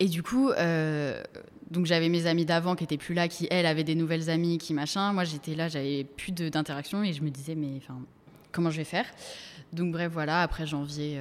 [0.00, 0.50] Et du coup,
[1.70, 4.56] donc j'avais mes amis d'avant qui étaient plus là, qui elles avaient des nouvelles amies,
[4.58, 5.12] qui machin.
[5.12, 7.98] Moi, j'étais là, j'avais plus d'interaction et je me disais, mais enfin,
[8.52, 9.04] comment je vais faire?
[9.72, 11.18] Donc bref, voilà, après janvier,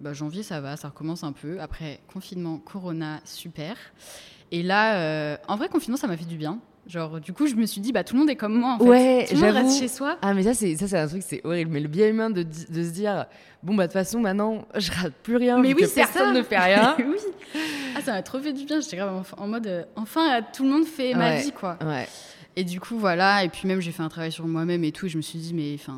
[0.00, 1.60] bah, janvier ça va, ça recommence un peu.
[1.60, 3.76] Après confinement, corona, super.
[4.52, 6.58] Et là, euh, en vrai, confinement, ça m'a fait du bien.
[6.86, 8.78] Genre, du coup, je me suis dit, bah, tout le monde est comme moi, en
[8.78, 8.84] fait.
[8.84, 10.18] Ouais, tout le monde reste chez soi.
[10.22, 11.70] Ah, mais ça, c'est ça, c'est un truc, c'est horrible.
[11.70, 13.26] Mais le bien humain de, de se dire,
[13.62, 15.58] bon, bah, de toute façon, maintenant, je rate plus rien.
[15.58, 16.32] Mais oui, que personne ça.
[16.32, 16.96] ne fait rien.
[16.98, 17.60] oui.
[17.96, 18.80] Ah, ça m'a trop fait du bien.
[18.80, 21.78] J'étais grave en, en mode, euh, enfin, euh, tout le monde fait ma vie, quoi.
[21.84, 22.08] Ouais.
[22.56, 23.44] Et du coup, voilà.
[23.44, 25.06] Et puis même, j'ai fait un travail sur moi-même et tout.
[25.06, 25.96] Et je me suis dit, mais enfin,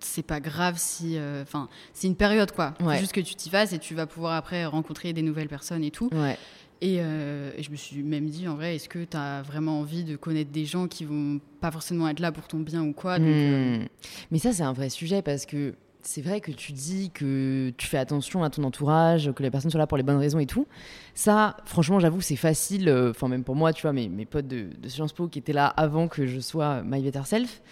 [0.00, 2.74] c'est pas grave si, euh, enfin, c'est une période, quoi.
[2.80, 5.84] Faut juste que tu t'y fasses et tu vas pouvoir après rencontrer des nouvelles personnes
[5.84, 6.08] et tout.
[6.12, 6.36] Ouais.
[6.80, 9.80] Et, euh, et je me suis même dit, en vrai, est-ce que tu as vraiment
[9.80, 12.92] envie de connaître des gens qui vont pas forcément être là pour ton bien ou
[12.92, 13.18] quoi?
[13.18, 13.86] Donc, euh, Hmm.
[14.30, 17.86] Mais ça, c'est un vrai sujet parce que c'est vrai que tu dis que tu
[17.86, 20.46] fais attention à ton entourage, que les personnes sont là pour les bonnes raisons et
[20.46, 20.66] tout.
[21.14, 22.88] Ça, franchement, j'avoue, c'est facile.
[22.88, 25.38] euh, Enfin, même pour moi, tu vois, mes, mes potes de, de Sciences Po qui
[25.40, 27.62] étaient là avant que je sois My Better Self.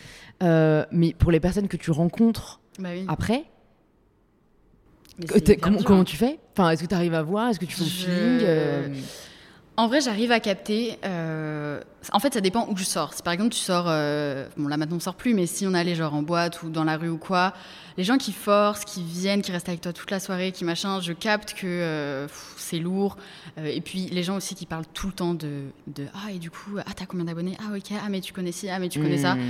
[0.43, 3.05] Euh, mais pour les personnes que tu rencontres Bah oui.
[3.09, 3.45] après,
[5.61, 6.05] comment, dur, comment hein.
[6.05, 6.39] tu fais?
[6.53, 7.49] Enfin, est-ce que tu arrives à voir?
[7.51, 8.89] Est-ce que tu fais Je- feeling euh,
[9.79, 10.99] En vrai, j'arrive à capter.
[11.05, 11.81] euh,
[12.13, 13.13] En fait, ça dépend où je sors.
[13.15, 15.75] Si par exemple tu sors, euh, bon là maintenant on sort plus, mais si on
[15.75, 17.53] allait genre en boîte ou dans la rue ou quoi,
[17.99, 21.01] les gens qui forcent, qui viennent, qui restent avec toi toute la soirée, qui machin,
[21.01, 23.17] je capte que euh, c'est lourd.
[23.63, 26.51] Et puis les gens aussi qui parlent tout le temps de, de ah et du
[26.51, 27.57] coup ah t'as combien d'abonnés?
[27.61, 29.35] Ah ok ah mais tu connais ci ah mais tu connais ça.
[29.35, 29.41] hmm.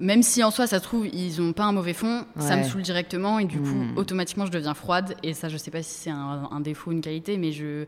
[0.00, 2.62] Même si en soi ça se trouve ils ont pas un mauvais fond, ça me
[2.64, 3.96] saoule directement et du coup Mm.
[3.96, 6.92] automatiquement je deviens froide et ça je sais pas si c'est un, un défaut ou
[6.92, 7.86] une qualité, mais je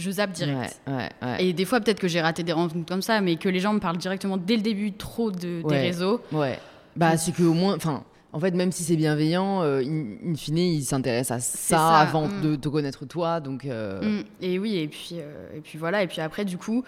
[0.00, 0.80] je zappe direct.
[0.86, 1.44] Ouais, ouais, ouais.
[1.44, 3.72] Et des fois, peut-être que j'ai raté des rencontres comme ça, mais que les gens
[3.72, 6.20] me parlent directement dès le début trop de, des réseaux.
[6.32, 6.58] Ouais.
[6.96, 10.34] Bah, c'est que au moins, enfin, en fait, même si c'est bienveillant, euh, in, in
[10.34, 12.40] fine, ils s'intéressent à ça, ça, avant mm.
[12.42, 13.64] de te connaître toi, donc.
[13.64, 16.02] euh, Mm, et oui, et puis, euh, et puis voilà.
[16.02, 16.84] Et puis après, du coup,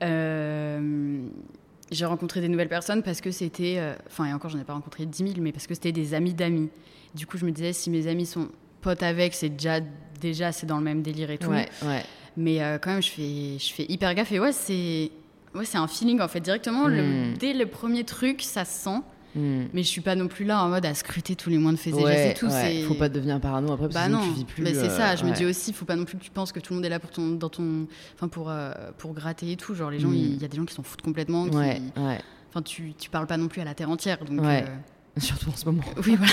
[0.00, 3.80] j'ai rencontré des nouvelles personnes parce que c'était.
[4.06, 6.34] Enfin, et encore, j'en ai pas rencontré 10 000, mais parce que c'était des amis
[6.34, 6.70] d'amis.
[7.14, 8.48] Du coup, je me disais, si mes amis sont
[8.80, 9.80] potes avec, c'est déjà,
[10.20, 11.50] déjà c'est dans le même délire et tout.
[11.50, 12.02] Ouais, ouais.
[12.36, 14.32] Mais euh, quand même, je fais, je fais hyper gaffe.
[14.32, 15.10] Et ouais, c'est.
[15.54, 16.86] Ouais, un feeling en fait directement.
[16.86, 17.34] le- Mm.
[17.38, 19.00] dès le premier truc, ça se sent.
[19.34, 19.64] Mm.
[19.74, 21.94] Mais je suis pas non plus là en mode à scruter tous les moindres faits
[21.94, 22.46] et gestes Ouais, et tout.
[22.46, 22.82] ouais.
[22.88, 24.62] Faut pas devenir parano après parce Bah que non, tu vis plus.
[24.62, 25.16] mais c'est euh, ça.
[25.16, 25.36] Je me ouais.
[25.36, 26.98] dis aussi, faut pas non plus que tu penses que tout le monde est là
[27.00, 29.74] pour ton, dans ton, enfin pour euh, pour gratter et tout.
[29.74, 30.14] Genre les gens, Mm.
[30.14, 31.48] il y a des gens qui s'en foutent complètement.
[31.48, 31.56] qui-.
[31.56, 34.18] Enfin, tu tu parles pas non plus à la terre entière.
[34.24, 34.64] Donc Ouais.
[34.66, 34.74] euh,
[35.18, 35.82] Surtout en ce moment.
[36.06, 36.32] oui, voilà.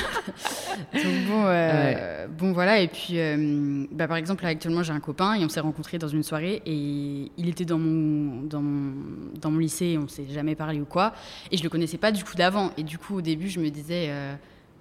[0.94, 2.80] Donc bon, euh, bon voilà.
[2.80, 5.98] Et puis, euh, bah, par exemple, là, actuellement, j'ai un copain et on s'est rencontrés
[5.98, 8.94] dans une soirée et il était dans mon, dans mon,
[9.42, 11.14] dans mon lycée et on s'est jamais parlé ou quoi.
[11.52, 12.72] Et je le connaissais pas du coup d'avant.
[12.78, 14.34] Et du coup, au début, je me disais, euh,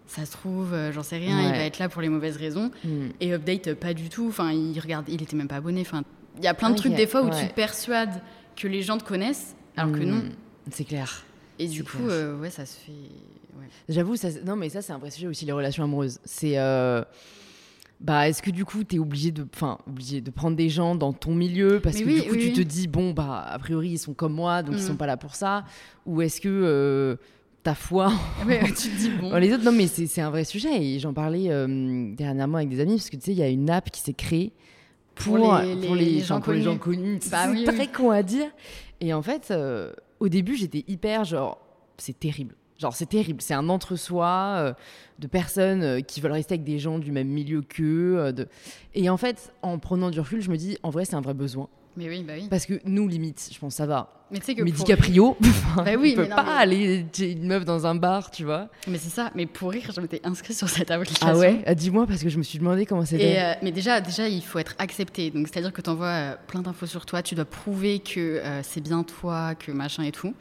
[0.07, 2.71] ça se trouve, j'en sais rien, il va être là pour les mauvaises raisons.
[2.85, 3.07] Mm.
[3.21, 4.29] Et update, pas du tout.
[4.29, 5.81] Enfin, il regarde, il était même pas abonné.
[5.81, 6.05] Enfin,
[6.37, 8.23] il y a plein de trucs des fois où tu te persuades
[8.55, 10.09] que les gens te connaissent, alors que Mm.
[10.09, 10.23] non.
[10.71, 11.25] C'est clair.
[11.59, 12.05] Et du coup,
[12.41, 12.93] ouais, ça se fait.
[13.89, 16.19] J'avoue, ça, non, mais ça, c'est un vrai sujet aussi, les relations amoureuses.
[16.25, 16.59] C'est.
[16.59, 17.03] euh,
[18.01, 21.13] Bah, est-ce que du coup, t'es obligé de, enfin, obligé de prendre des gens dans
[21.13, 22.53] ton milieu parce Mais que oui, du coup, oui, tu oui.
[22.53, 24.87] te dis bon, bah, a priori, ils sont comme moi, donc ils Mm.
[24.87, 25.65] sont pas là pour ça.
[26.07, 27.17] Ou est-ce que euh,
[27.65, 28.13] ta foi
[28.47, 29.31] Ouais, tu te dis bon.
[29.31, 29.65] dans les autres?
[29.65, 33.11] Non, mais c'est un vrai sujet et j'en parlais euh, dernièrement avec des amis parce
[33.11, 34.53] que tu sais, il y a une app qui s'est créée
[35.17, 37.19] pour, Pour les- pour les- les enfin, gens pour les gens connus.
[37.33, 38.47] Bah c'est oui, très con à dire.
[39.01, 41.59] Et en fait, euh, au début, j'étais hyper genre,
[41.97, 42.55] c'est terrible.
[42.79, 43.43] Genre, c'est terrible.
[43.43, 44.73] C'est un entre-soi euh,
[45.19, 48.19] de personnes euh, qui veulent rester avec des gens du même milieu qu'eux.
[48.19, 48.45] euh.
[48.95, 51.35] Et en fait, en prenant du recul, je me dis, en vrai, c'est un vrai
[51.35, 51.69] besoin.
[51.99, 52.47] Mais oui, bah oui.
[52.49, 54.13] Parce que nous, limite, je pense, ça va.
[54.31, 55.37] Mais tu sais que Mais DiCaprio,
[55.77, 58.69] Bah oui, peut mais non, pas mais- aller une meuf dans un bar, tu vois.
[58.87, 59.33] Mais c'est ça.
[59.35, 61.27] Mais pour rire, je m'étais inscrite sur cette application.
[61.29, 61.63] Ah ouais?
[61.67, 63.37] Ah, Dis-moi, parce que je me suis demandé comment c'était.
[63.41, 65.31] Euh, mais déjà, déjà, il faut être accepté.
[65.31, 68.81] Donc, c'est-à-dire que tu envoies plein d'infos sur toi, tu dois prouver que euh, c'est
[68.83, 70.35] bien toi, que machin et tout.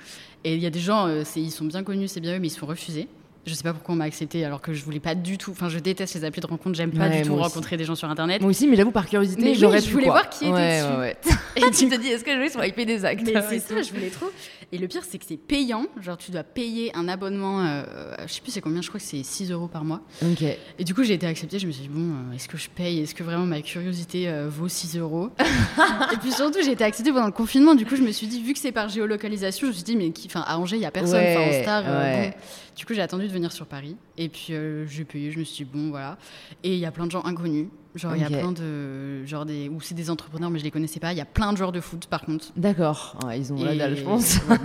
[0.43, 2.48] Et il y a des gens, euh, ils sont bien connus, c'est bien eux, mais
[2.48, 3.08] ils se font refuser.
[3.47, 5.51] Je sais pas pourquoi on m'a accepté alors que je voulais pas du tout.
[5.51, 7.43] Enfin, je déteste les applis de rencontre, j'aime pas Ouais, du tout aussi.
[7.43, 8.41] rencontrer des gens sur internet.
[8.41, 10.13] Moi aussi, mais j'avoue, par curiosité, Mais oui, j'aurais je voulais quoi.
[10.15, 10.99] voir qui était ouais, dessus.
[10.99, 11.17] Ouais.
[11.55, 13.23] Et tu te dis, est-ce que je vais swiper des actes?
[13.25, 14.27] Mais c'est ça, je voulais trop.
[14.73, 15.86] Et le pire, c'est que c'est payant.
[16.01, 17.84] Genre, tu dois payer un abonnement, euh,
[18.27, 20.01] je sais plus c'est combien, je crois que c'est 6 euros par mois.
[20.21, 20.41] Ok.
[20.77, 21.58] Et du coup, j'ai été acceptée.
[21.58, 22.01] Je me suis dit, bon,
[22.32, 22.99] euh, est-ce que je paye?
[22.99, 25.30] Est-ce que vraiment ma curiosité euh, vaut 6 euros?
[26.13, 27.75] Et puis surtout, j'ai été acceptée pendant le confinement.
[27.75, 29.95] Du coup, je me suis dit, vu que c'est par géolocalisation, je me suis dit,
[29.95, 31.19] mais qui, enfin, à Angers, il n'y a personne.
[31.21, 31.84] Enfin, Ouais, en star.
[31.88, 32.30] euh, ouais.
[32.32, 32.36] bon.
[32.75, 33.95] Du coup, j'ai attendu de venir sur Paris.
[34.17, 35.32] Et puis, euh, j'ai payé.
[35.32, 36.17] Je me suis dit, bon, voilà.
[36.63, 37.67] Et il y a plein de gens inconnus.
[37.97, 38.29] Genre, il Ok.
[38.29, 39.25] y a plein de.
[39.25, 39.69] Genre, des.
[39.69, 41.12] Ou c'est des entrepreneurs, mais je les connaissais pas.
[41.13, 42.47] Il y a plein de joueurs de foot, par contre.
[42.55, 43.17] D'accord.
[43.25, 44.38] Ouais, ils ont la dalle, je pense.
[44.49, 44.57] Ouais,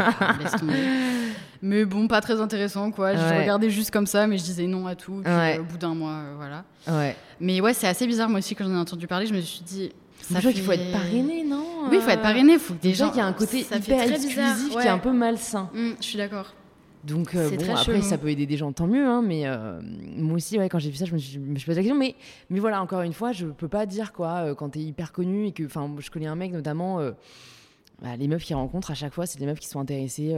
[0.43, 0.75] laisse tomber.
[1.63, 3.15] Mais bon, pas très intéressant, quoi.
[3.15, 3.41] Je Ouais.
[3.43, 5.21] regardais juste comme ça, mais je disais non à tout.
[5.25, 6.65] Puis, euh, au bout d'un mois, euh, voilà.
[6.89, 7.17] Ouais.
[7.41, 9.63] Mais ouais, c'est assez bizarre, moi aussi, quand j'en ai entendu parler, je me suis
[9.63, 9.91] dit.
[10.21, 12.75] Ça je crois qu'il faut être parrainé, non Oui, il faut être parrainé, il faut
[12.75, 13.09] que des gens.
[13.11, 15.69] qu'il y a un côté fait hyper exclusif qui est un peu malsain.
[15.75, 16.53] Hum, je suis d'accord.
[17.05, 18.03] Donc euh, bon, après chelou.
[18.03, 19.05] ça peut aider des gens, tant mieux.
[19.05, 19.81] hein, mais euh,
[20.17, 21.83] moi aussi, ouais, quand j'ai vu ça, je me suis, je me suis posé la
[21.83, 21.99] question.
[21.99, 22.15] Mais,
[22.49, 25.47] mais voilà, encore une fois, je peux pas dire quoi euh, quand t'es hyper connu
[25.47, 27.01] et que, enfin, je connais un mec notamment.
[27.01, 27.13] euh,
[28.01, 30.35] bah, les meufs qu'il rencontre à chaque fois, c'est des meufs qui sont intéressées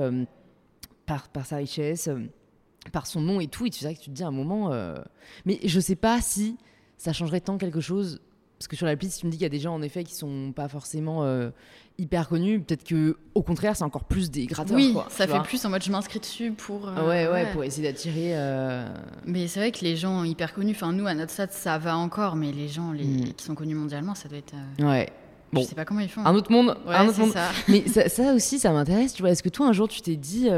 [1.06, 2.10] par, par sa richesse,
[2.92, 3.64] par son nom et tout.
[3.64, 4.70] Et tu sais que tu te dis à un moment.
[5.46, 6.58] Mais je sais pas si
[6.98, 8.20] ça changerait tant quelque chose.
[8.58, 10.04] Parce que sur l'appli, si tu me dis qu'il y a des gens en effet
[10.04, 11.50] qui sont pas forcément euh,
[11.98, 14.76] hyper connus, peut-être que au contraire, c'est encore plus des gratteurs.
[14.76, 16.88] Oui, quoi, ça fait plus en mode je m'inscris dessus pour.
[16.88, 18.36] euh, ouais, ouais, pour essayer d'attirer.
[18.36, 18.86] euh,
[19.26, 21.96] Mais c'est vrai que les gens hyper connus, enfin nous à notre stade ça va
[21.96, 23.32] encore, mais les gens les, Mm.
[23.34, 24.54] qui sont connus mondialement, ça doit être.
[24.78, 25.10] Ouais.
[25.52, 25.60] Bon.
[25.62, 26.24] Je sais pas comment ils font.
[26.24, 26.76] Un autre monde.
[26.86, 27.32] Ouais, un autre c'est monde.
[27.32, 27.50] ça.
[27.68, 29.12] Mais ça, ça aussi, ça m'intéresse.
[29.14, 30.48] Tu vois, est-ce que toi un jour tu t'es dit,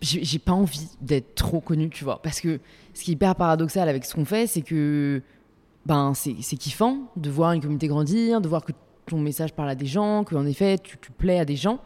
[0.00, 2.22] j'ai pas envie d'être trop connu, tu vois?
[2.22, 2.58] Parce que
[2.94, 5.22] ce qui est hyper paradoxal avec ce qu'on fait, c'est que
[5.86, 8.72] ben c'est kiffant de voir une communauté grandir, de voir que
[9.06, 11.80] ton message parle à des gens, que en effet tu, tu plais à des gens.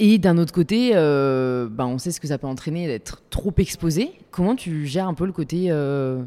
[0.00, 3.52] Et d'un autre côté, euh, ben on sait ce que ça peut entraîner d'être trop
[3.56, 4.12] exposé.
[4.30, 6.22] Comment tu gères un peu le côté, euh,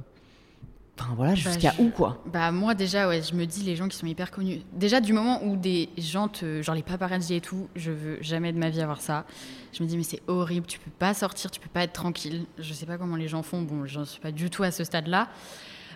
[1.00, 2.22] enfin voilà, jusqu'à je- où quoi?
[2.26, 4.60] Bah moi déjà ouais, je me dis les gens qui sont hyper connus.
[4.74, 8.52] Déjà du moment où des gens te genre les paparazzi et tout, je veux jamais
[8.52, 9.26] de ma vie avoir ça.
[9.72, 12.46] Je me dis mais c'est horrible, tu peux pas sortir, tu peux pas être tranquille.
[12.60, 13.62] Je sais pas comment les gens font.
[13.62, 15.30] Bon, j'en suis pas du tout à ce stade-là.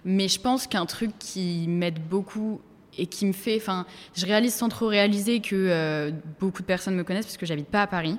[0.05, 2.61] Mais je pense qu'un truc qui m'aide beaucoup
[2.97, 6.95] et qui me fait enfin, je réalise sans trop réaliser que euh, beaucoup de personnes
[6.95, 8.17] me connaissent parce que j'habite pas à Paris.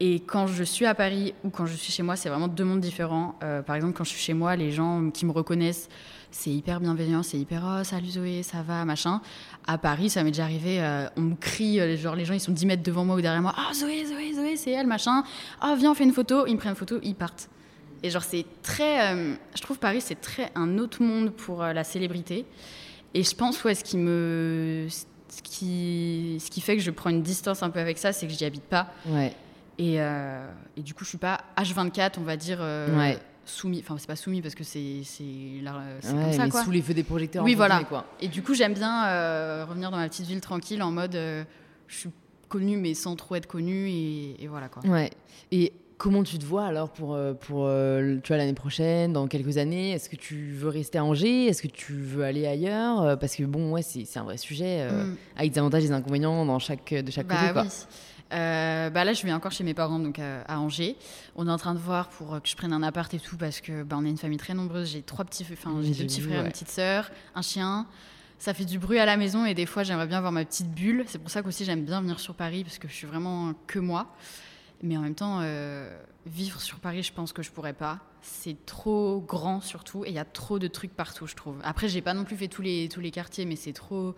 [0.00, 2.64] Et quand je suis à Paris ou quand je suis chez moi, c'est vraiment deux
[2.64, 3.36] mondes différents.
[3.44, 5.88] Euh, par exemple, quand je suis chez moi, les gens qui me reconnaissent,
[6.32, 9.20] c'est hyper bienveillant, c'est hyper oh salut Zoé, ça va, machin.
[9.66, 12.52] À Paris, ça m'est déjà arrivé, euh, on me crie, genre les gens ils sont
[12.52, 15.22] 10 mètres devant moi ou derrière moi, ah Zoé, Zoé, Zoé, c'est elle, machin.
[15.60, 17.50] Ah viens, on fait une photo, ils me prennent une photo, ils partent.
[18.02, 21.72] Et genre c'est très, euh, je trouve Paris c'est très un autre monde pour euh,
[21.72, 22.44] la célébrité.
[23.14, 27.10] Et je pense ouais, ce qui me, ce qui, ce qui fait que je prends
[27.10, 28.88] une distance un peu avec ça, c'est que j'y habite pas.
[29.06, 29.34] Ouais.
[29.78, 33.18] Et, euh, et du coup, je suis pas H24, on va dire, Ouais.
[33.44, 33.80] soumis.
[33.80, 35.62] Enfin, c'est pas soumis parce que c'est c'est Ouais,
[36.10, 36.64] comme ça, mais quoi.
[36.64, 37.44] sous les feux des projecteurs.
[37.44, 37.82] Oui, voilà.
[37.84, 38.06] quoi.
[38.20, 42.10] Et du coup, j'aime bien revenir dans ma petite ville tranquille en mode je suis
[42.48, 43.88] connue, mais sans trop être connue.
[43.90, 44.82] Et, et voilà, quoi.
[44.86, 45.10] Ouais.
[45.50, 49.28] Et comment tu te vois alors pour, euh, pour euh, tu vois, l'année prochaine, dans
[49.28, 49.92] quelques années?
[49.92, 51.46] Est-ce que tu veux rester à Angers?
[51.46, 53.02] Est-ce que tu veux aller ailleurs?
[53.02, 55.16] Euh, Parce que bon, ouais, c'est c'est un vrai sujet, Mm.
[55.36, 57.52] avec des avantages et des inconvénients dans chaque, de chaque Bah côté.
[57.52, 57.62] Quoi.
[57.62, 57.68] oui.
[58.34, 60.96] Euh, bah là, je vais encore chez mes parents, donc à, à Angers.
[61.36, 63.60] On est en train de voir pour que je prenne un appart et tout, parce
[63.60, 64.90] que bah, on est une famille très nombreuse.
[64.92, 66.46] J'ai trois petits, enfin j'ai deux petits frères, ouais.
[66.46, 67.86] une petite sœur, un chien.
[68.38, 70.68] Ça fait du bruit à la maison et des fois j'aimerais bien avoir ma petite
[70.74, 71.04] bulle.
[71.06, 73.78] C'est pour ça qu'aussi j'aime bien venir sur Paris parce que je suis vraiment que
[73.78, 74.06] moi.
[74.82, 78.00] Mais en même temps, euh, vivre sur Paris, je pense que je pourrais pas.
[78.20, 81.56] C'est trop grand surtout et il y a trop de trucs partout, je trouve.
[81.64, 84.14] Après, j'ai pas non plus fait tous les tous les quartiers, mais c'est trop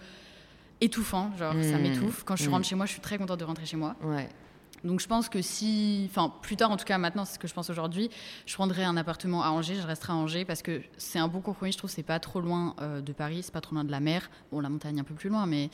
[0.80, 1.30] étouffant.
[1.38, 1.82] Genre, ça Mm.
[1.82, 2.24] m'étouffe.
[2.24, 2.52] Quand je Mm.
[2.52, 3.94] rentre chez moi, je suis très contente de rentrer chez moi.
[4.02, 4.28] Ouais.
[4.82, 7.48] Donc je pense que si, enfin plus tard en tout cas maintenant c'est ce que
[7.48, 8.10] je pense aujourd'hui,
[8.44, 11.40] je prendrai un appartement à Angers, je resterai à Angers parce que c'est un bon
[11.40, 13.90] compromis, je trouve c'est pas trop loin euh, de Paris, c'est pas trop loin de
[13.90, 15.70] la mer, bon la montagne un peu plus loin mais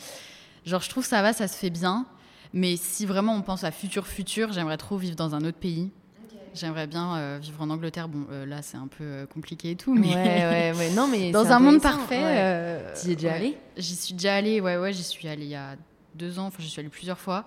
[0.64, 2.06] genre je trouve ça va, ça se fait bien,
[2.52, 5.90] mais si vraiment on pense à futur futur, j'aimerais trop vivre dans un autre pays.
[6.52, 8.08] J'aimerais bien euh, vivre en Angleterre.
[8.08, 10.90] Bon, euh, là, c'est un peu euh, compliqué et tout, mais Ouais, ouais, ouais.
[10.94, 12.20] Non, mais dans un monde parfait.
[12.20, 13.34] euh, T'y es déjà ouais.
[13.34, 15.76] allé J'y suis déjà allée, ouais, ouais, j'y suis allée il y a
[16.16, 17.44] deux ans, enfin, j'y suis allée plusieurs fois.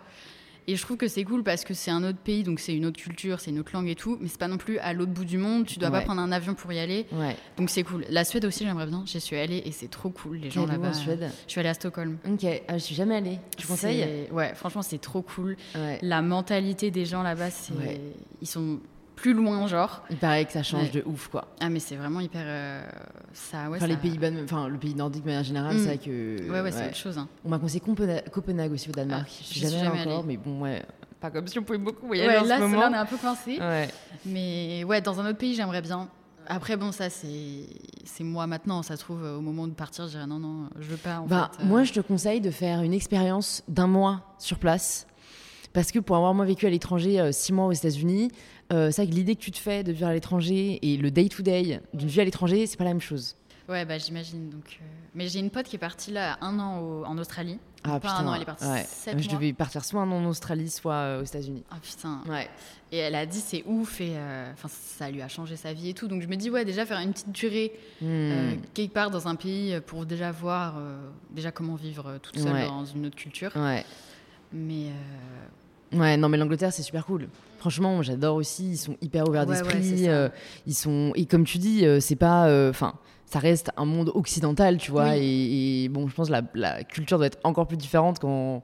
[0.67, 2.85] Et je trouve que c'est cool parce que c'est un autre pays, donc c'est une
[2.85, 5.11] autre culture, c'est une autre langue et tout, mais c'est pas non plus à l'autre
[5.11, 5.99] bout du monde, tu dois Ouais.
[5.99, 7.35] pas prendre un avion pour y aller, Ouais.
[7.57, 8.05] donc c'est cool.
[8.09, 10.89] La Suède aussi, j'aimerais bien, j'y suis allée et c'est trop cool, les gens là-bas.
[10.89, 11.29] en Suède?
[11.47, 12.17] Je suis allée à Stockholm.
[12.29, 13.39] Ok, ah, je suis jamais allée.
[13.57, 14.27] Tu conseilles?
[14.31, 15.57] Ouais, franchement, c'est trop cool.
[15.75, 15.99] Ouais.
[16.01, 17.73] La mentalité des gens là-bas, c'est.
[18.41, 18.79] Ils sont
[19.23, 20.03] plus loin, genre.
[20.09, 21.01] Il paraît que ça change Ouais.
[21.01, 21.47] de ouf, quoi.
[21.61, 22.43] Ah, mais c'est vraiment hyper.
[22.45, 22.83] euh,
[23.31, 25.79] Ça, ouais, enfin, les ça- pays, bas- enfin, le pays nordique, de manière générale, Mm.
[25.79, 26.51] c'est vrai que.
[26.51, 27.17] Ouais, ouais, c'est autre chose.
[27.17, 27.27] hein.
[27.45, 29.23] On m'a conseillé Copenhague, Copenhague aussi au Danemark.
[29.25, 30.27] Ah, je suis jamais, jamais encore, allée.
[30.27, 30.83] mais bon, ouais.
[31.21, 32.81] Pas comme si on pouvait beaucoup voyager Ouais, en là, ce c'est- moment.
[32.81, 33.57] là, on est un peu coincé.
[33.59, 33.87] Ouais.
[34.25, 36.09] Mais ouais, dans un autre pays, j'aimerais bien.
[36.47, 37.65] Après, bon, ça, c'est
[38.03, 38.83] c'est moi maintenant.
[38.83, 41.19] Ça se trouve, euh, au moment de partir, je dirais non, non, je veux pas.
[41.21, 41.67] En Bah, fait, euh.
[41.67, 45.07] Moi, je te conseille de faire une expérience d'un mois sur place.
[45.73, 48.29] Parce que pour avoir moi vécu à l'étranger, euh, six mois aux États-Unis,
[48.71, 51.09] euh, c'est vrai que l'idée que tu te fais de vivre à l'étranger et le
[51.11, 53.35] day-to-day d'une vie à l'étranger, c'est pas la même chose.
[53.69, 54.49] Ouais, bah, j'imagine.
[54.49, 57.57] Donc, euh, Mais j'ai une pote qui est partie là un an au- en Australie.
[57.85, 58.83] Ah Pas un an, elle est partie ouais.
[58.87, 59.33] sept Je mois.
[59.39, 61.63] devais partir soit en Australie, soit euh, aux États-Unis.
[61.71, 62.21] Ah putain.
[62.29, 62.47] Ouais.
[62.91, 65.93] Et elle a dit c'est ouf et euh, ça lui a changé sa vie et
[65.93, 66.07] tout.
[66.07, 68.57] Donc je me dis ouais déjà faire une petite durée Hmm.
[68.73, 70.75] quelque part dans un pays pour déjà voir
[71.31, 72.67] déjà comment vivre toute seule Ouais.
[72.67, 73.51] dans une autre culture.
[73.55, 73.83] Ouais.
[74.53, 74.87] Mais
[75.93, 77.27] Ouais, non, mais l'Angleterre, c'est super cool.
[77.59, 78.71] Franchement, j'adore aussi.
[78.71, 80.07] Ils sont hyper ouverts Ouais, d'esprit.
[80.09, 80.29] euh,
[80.67, 82.93] ils sont et comme tu dis, euh, c'est pas, enfin,
[83.25, 85.09] ça reste un monde occidental, tu vois.
[85.11, 85.17] Oui.
[85.19, 88.63] Et, et bon, je pense que la, la culture doit être encore plus différente quand.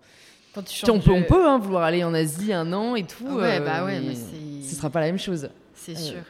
[0.54, 2.96] quand tu sais, on changes peut, on peut hein, vouloir aller en Asie un an
[2.96, 3.26] et tout.
[3.26, 4.62] Ouais euh, bah ouais mais- mais.
[4.64, 5.50] Ce sera pas la même chose.
[5.74, 6.22] C'est Euh, sûr.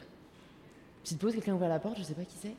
[1.02, 2.54] Petite pause, quelqu'un ouvre la porte, je sais pas qui c'est.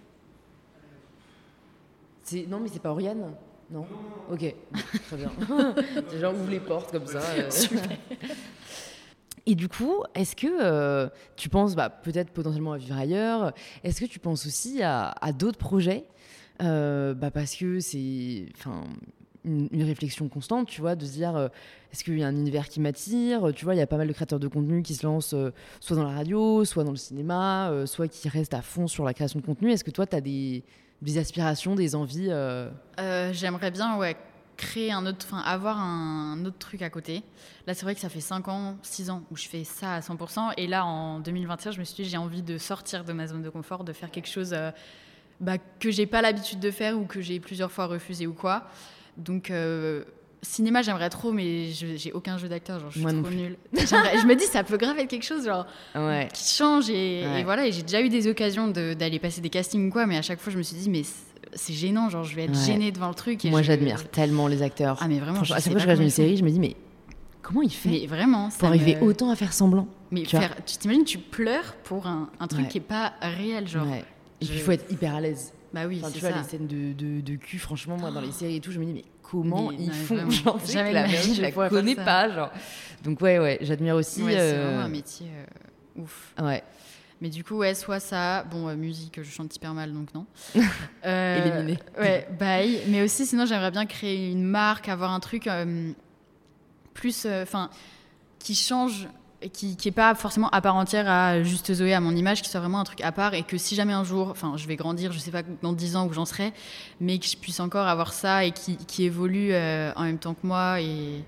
[2.24, 3.34] C'est non mais c'est pas Oriane
[3.72, 3.86] Non.
[4.32, 4.53] Ok,
[5.07, 5.32] très bien.
[6.19, 7.22] Genre ouvre les portes comme ça.
[7.38, 7.49] euh.
[9.47, 13.53] Et du coup, est-ce que euh, tu penses bah, peut-être potentiellement à vivre ailleurs
[13.84, 16.05] Est-ce que tu penses aussi à, à d'autres projets
[16.61, 18.45] Euh, bah, Parce que c'est
[19.43, 21.47] une, une réflexion constante, tu vois, de se dire euh,
[21.91, 24.07] est-ce qu'il y a un univers qui m'attire Tu vois, il y a pas mal
[24.07, 25.34] de créateurs de contenu qui se lancent
[25.80, 29.13] soit dans la radio, soit dans le cinéma, soit qui restent à fond sur la
[29.15, 29.72] création de contenu.
[29.72, 30.63] Est-ce que toi, tu as des,
[31.02, 34.16] des aspirations, des envies euh, Euh, J'aimerais bien, ouais,
[34.58, 37.24] créer un autre, avoir un autre truc à côté.
[37.68, 39.99] Là, c'est vrai que ça fait 5 ans, 6 ans où je fais ça à
[40.02, 40.54] 100%.
[40.58, 43.41] Et là, en 2021, je me suis dit, j'ai envie de sortir de ma zone
[43.41, 44.72] de confort, de faire quelque chose euh,
[45.39, 48.68] bah, que j'ai pas l'habitude de faire ou que j'ai plusieurs fois refusé ou quoi.
[49.18, 50.04] Donc, euh,
[50.42, 53.58] cinéma, j'aimerais trop, mais j'ai aucun jeu d'acteur, genre, je suis Moi trop nulle.
[53.74, 55.66] Je me dis, ça peut grave être quelque chose, genre,
[55.96, 56.28] Ouais.
[56.34, 57.42] qui change et, Ouais.
[57.42, 60.06] et voilà et j'ai déjà eu des occasions de- d'aller passer des castings ou quoi
[60.08, 62.58] mais à chaque fois je me suis dit mais c'est- gênant genre je vais être
[62.58, 62.66] Ouais.
[62.66, 64.98] gênée devant le truc et Moi, je- j'admire tellement les acteurs.
[65.02, 66.60] ah mais vraiment je à chaque fois que je regarde une série, je me dis
[66.60, 66.76] mais
[67.42, 70.38] comment il fait mais vraiment pour ça arriver me- autant à faire semblant mais tu
[70.38, 73.86] faire t'imagines tu pleures pour un, un truc qui est pas réel genre.
[73.88, 75.54] Et puis il faut être hyper à l'aise.
[75.74, 78.22] bah oui Enfin, tu vois, ça les scènes de, de, de cul, franchement, moi, dans
[78.22, 80.29] les séries et tout, je me dis, mais comment ils font vraiment.
[80.32, 82.51] Genre, Jamais que la de ma merde, vie, je la connais pas, genre.
[83.03, 84.21] Donc, ouais, ouais, j'admire aussi.
[84.23, 86.63] Ouais, c'est euh, vraiment un métier euh, ouf Ouais,
[87.21, 90.25] mais du coup ouais soit ça bon euh, musique je chante hyper mal donc non
[91.05, 91.79] Euh, Éliminé.
[91.99, 95.91] ouais bye mais aussi sinon j'aimerais bien créer une marque avoir un truc euh,
[96.95, 97.69] plus enfin
[98.39, 99.07] qui change
[99.50, 102.50] qui qui est pas forcément à part entière à juste Zoé à mon image qui
[102.50, 104.76] soit vraiment un truc à part et que si jamais un jour enfin je vais
[104.76, 106.54] grandir je sais pas dans 10 ans où j'en serai
[107.00, 110.34] mais que je puisse encore avoir ça et qui, qui évolue euh, en même temps
[110.36, 111.24] que moi et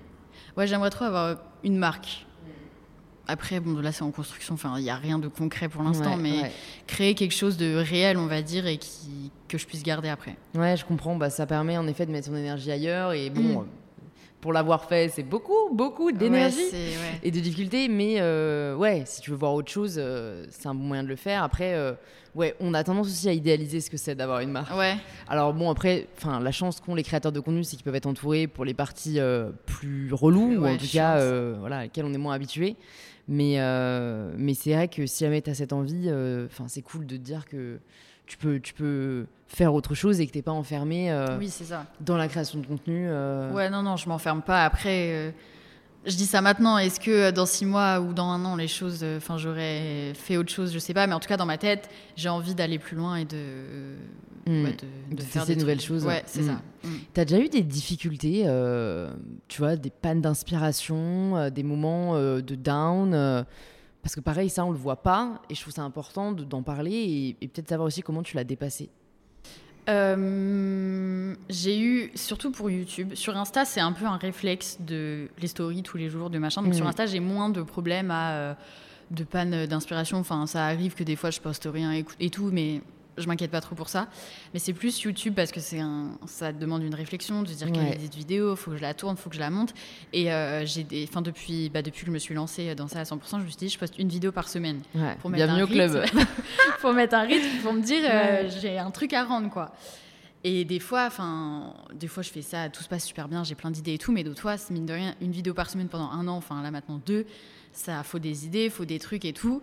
[0.56, 2.26] ouais j'aimerais trop avoir une marque
[3.26, 6.10] après bon là c'est en construction enfin il y a rien de concret pour l'instant
[6.10, 6.52] ouais, mais ouais.
[6.86, 10.36] créer quelque chose de réel on va dire et qui que je puisse garder après
[10.54, 11.14] Ouais, je comprends.
[11.16, 13.12] Bah, ça permet en effet de mettre son énergie ailleurs.
[13.12, 13.66] Et bon, Mm.
[14.44, 16.58] Pour l'avoir fait, c'est beaucoup, beaucoup d'énergie.
[16.58, 17.18] Ouais, c'est- ouais.
[17.22, 20.74] et de difficultés, mais euh, ouais, si tu veux voir autre chose, euh, c'est un
[20.74, 21.42] bon moyen de le faire.
[21.42, 21.94] Après, euh,
[22.34, 24.76] ouais, on a tendance aussi à idéaliser ce que c'est d'avoir une marque.
[24.76, 24.96] Ouais,
[25.28, 28.04] Alors bon, après, enfin, la chance qu'ont les créateurs de contenu, c'est qu'ils peuvent être
[28.04, 29.18] entourés pour les parties
[29.64, 31.18] plus reloues, ou en tout cas,
[31.58, 32.76] voilà, à laquelle on est moins habitué.
[33.26, 33.56] Mais,
[34.36, 36.10] mais c'est vrai que si jamais tu as cette envie,
[36.44, 37.78] enfin, c'est cool de te dire que
[38.26, 41.64] tu peux, tu peux faire autre chose et que t'es pas enfermé euh, oui, c'est
[41.64, 41.86] ça.
[42.00, 43.06] dans la création de contenu.
[43.08, 43.52] euh.
[43.52, 44.64] Ouais, non, non, je m'enferme pas.
[44.64, 45.30] Après, euh,
[46.06, 46.78] je dis ça maintenant.
[46.78, 50.36] Est-ce que euh, dans six mois ou dans un an, les choses, enfin, j'aurais fait
[50.36, 51.06] autre chose, je sais pas.
[51.06, 53.36] Mais en tout cas, dans ma tête, j'ai envie d'aller plus loin et de,
[54.46, 54.64] Mm.
[54.64, 54.76] ouais,
[55.10, 55.88] de, De faire des de nouvelles trucs.
[55.88, 56.04] choses.
[56.04, 56.46] Ouais, c'est Mm.
[56.48, 56.88] ça.
[57.14, 58.44] T'as déjà eu des difficultés,
[59.48, 63.44] tu vois, des pannes d'inspiration, des moments de down
[64.04, 66.62] Parce que pareil, ça, on le voit pas, et je trouve ça important de- d'en
[66.62, 68.90] parler et, et peut-être savoir aussi comment tu l'as dépassé.
[69.88, 75.46] Euh, j'ai eu, surtout pour YouTube, sur Insta, c'est un peu un réflexe de les
[75.46, 76.62] stories tous les jours, de machin.
[76.62, 78.54] Donc sur Insta, j'ai moins de problèmes à, euh,
[79.10, 80.18] de panne d'inspiration.
[80.18, 82.80] Enfin, ça arrive que des fois, je poste rien et, et tout, mais
[83.18, 84.08] je m'inquiète pas trop pour ça.
[84.52, 87.68] Mais c'est plus YouTube parce que c'est un, ça demande une réflexion, de se dire
[87.70, 87.94] Ouais.
[87.96, 89.72] idée de vidéo, faut que je la tourne, faut que je la monte.
[90.12, 93.00] Et euh, j'ai des, enfin depuis, bah, depuis que je me suis lancée dans ça
[93.00, 95.16] à 100%, je me suis dit, je poste une vidéo par semaine Ouais.
[95.20, 95.92] pour mettre Bienvenue un au club.
[95.94, 96.18] rythme.
[96.80, 99.72] pour mettre un rythme, pour me dire euh, j'ai un truc à rendre quoi.
[100.46, 103.54] Et des fois, enfin, des fois je fais ça, tout se passe super bien, j'ai
[103.54, 106.10] plein d'idées et tout, mais d'autres fois, mine de rien, une vidéo par semaine pendant
[106.10, 107.24] un an, enfin là maintenant deux,
[107.72, 109.62] ça faut des idées, faut des trucs et tout.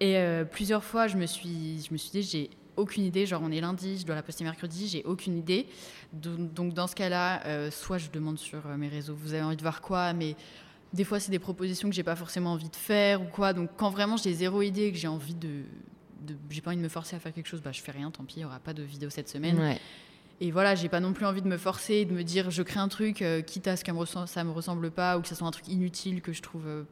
[0.00, 3.42] Et euh, plusieurs fois, je me suis, je me suis dit j'ai aucune idée, genre
[3.44, 5.66] on est lundi, je dois la poster mercredi, j'ai aucune idée.
[6.12, 9.56] Donc, dans ce cas-là, euh, soit je demande sur euh, mes réseaux, vous avez envie
[9.56, 10.36] de voir quoi, mais
[10.92, 13.52] des fois c'est des propositions que j'ai pas forcément envie de faire ou quoi.
[13.52, 15.62] Donc quand vraiment j'ai zéro idée et que j'ai envie de,
[16.20, 18.10] de j'ai pas envie de me forcer à faire quelque chose, bah je fais rien,
[18.10, 19.58] tant pis, il y aura pas de vidéo cette semaine.
[19.58, 19.78] Ouais.
[20.40, 22.62] Et voilà, j'ai pas non plus envie de me forcer, et de me dire je
[22.62, 23.92] crée un truc, euh, quitte à ce que
[24.26, 26.82] ça me ressemble pas ou que ça soit un truc inutile que je trouve euh,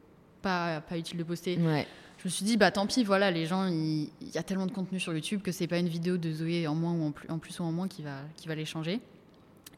[0.41, 1.57] pas, pas utile de poster.
[1.57, 1.85] Ouais.
[2.21, 4.71] Je me suis dit, bah tant pis, voilà, les gens, il y, a tellement de
[4.71, 7.59] contenu sur YouTube que c'est pas une vidéo de Zoé en moins ou en plus,
[7.59, 8.99] en ou en moins qui va, qui va les changer.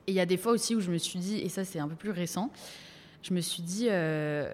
[0.08, 1.80] Et il y a des fois aussi où je me suis dit, et ça c'est
[1.80, 2.52] un peu plus récent,
[3.22, 4.52] je me suis dit, euh,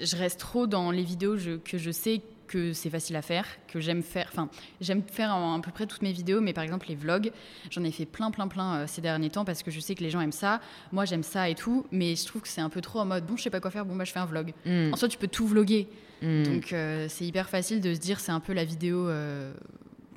[0.00, 3.80] je reste trop dans les vidéos que je sais que c'est facile à faire, que
[3.80, 4.26] j'aime faire.
[4.32, 4.48] Enfin,
[4.80, 7.30] j'aime faire à peu près toutes mes vidéos, mais par exemple les vlogs,
[7.70, 10.02] j'en ai fait plein, plein, plein euh, ces derniers temps parce que je sais que
[10.02, 10.60] les gens aiment ça.
[10.92, 13.26] Moi, j'aime ça et tout, mais je trouve que c'est un peu trop en mode
[13.26, 14.52] bon, je sais pas quoi faire, bon bah je fais un vlog.
[14.64, 14.92] Mm.
[14.92, 15.88] En soi, tu peux tout vloguer.
[16.22, 16.42] Mm.
[16.44, 19.52] Donc euh, c'est hyper facile de se dire c'est un peu la vidéo euh,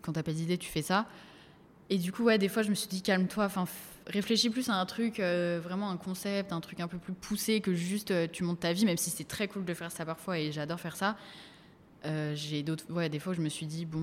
[0.01, 1.05] quand t'as pas d'idée tu fais ça.
[1.89, 3.65] Et du coup ouais des fois je me suis dit calme-toi, enfin
[4.09, 7.61] réfléchis plus à un truc euh, vraiment un concept, un truc un peu plus poussé
[7.61, 10.05] que juste euh, tu montes ta vie même si c'est très cool de faire ça
[10.05, 11.15] parfois et j'adore faire ça.
[12.05, 13.99] Euh, j'ai d'autres ouais des fois je me suis dit bon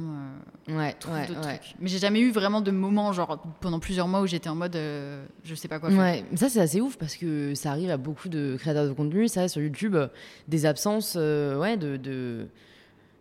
[0.69, 1.57] euh, Ouais, trouve ouais, d'autres ouais.
[1.59, 4.55] trucs mais j'ai jamais eu vraiment de moment genre pendant plusieurs mois où j'étais en
[4.55, 7.55] mode euh, je sais pas quoi faire Ouais, mais ça c'est assez ouf parce que
[7.55, 9.97] ça arrive à beaucoup de créateurs de contenu, ça sur YouTube,
[10.47, 12.49] des absences euh, ouais, de, de,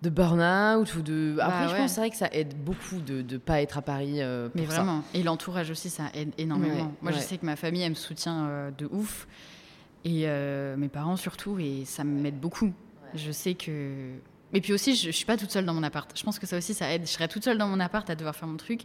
[0.02, 1.38] de burn-out ou de...
[1.40, 1.78] Après Bah je ouais.
[1.80, 4.60] pense c'est vrai que ça aide beaucoup de ne pas être à Paris euh, pour
[4.60, 4.74] mais ça.
[4.84, 7.24] vraiment et l'entourage aussi ça aide énormément Ouais, moi je ouais.
[7.24, 9.26] sais que ma famille elle me soutient euh, de ouf
[10.04, 12.74] et euh, mes parents surtout et ça m'aide beaucoup
[13.14, 14.10] je sais que
[14.54, 16.10] et puis aussi je, je suis pas toute seule dans mon appart.
[16.18, 17.04] Je pense que ça aussi ça aide.
[17.04, 18.82] Je serais toute seule dans mon appart à devoir faire mon truc.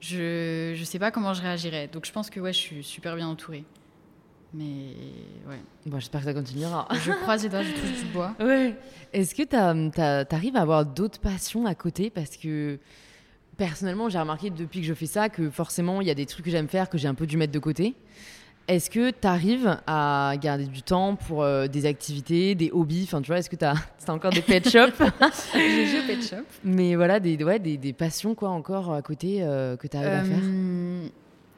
[0.00, 1.88] Je je sais pas comment je réagirais.
[1.88, 3.64] Donc je pense que ouais je suis super bien entourée.
[4.54, 4.94] Mais
[5.48, 5.60] ouais.
[5.84, 6.88] Bon, j'espère que ça continuera.
[7.04, 8.34] je croise les doigts je touche du bois.
[8.40, 8.74] Ouais.
[9.12, 12.10] Est-ce que tu arrives à avoir d'autres passions à côté?
[12.10, 12.78] Parce que
[13.56, 16.44] personnellement, j'ai remarqué depuis que je fais ça que forcément, il y a des trucs
[16.44, 17.94] que j'aime faire que j'ai un peu dû mettre de côté.
[18.68, 23.04] Est-ce que tu arrives à garder du temps pour euh, des activités, des hobbies?
[23.04, 23.74] Enfin, tu vois, est-ce que tu as,
[24.08, 25.00] encore des pet shops?
[25.54, 29.02] J'ai joué au pet shop Mais voilà, des, ouais, des, des passions quoi encore à
[29.02, 30.40] côté euh, que tu arrives à faire?
[30.42, 31.06] Euh,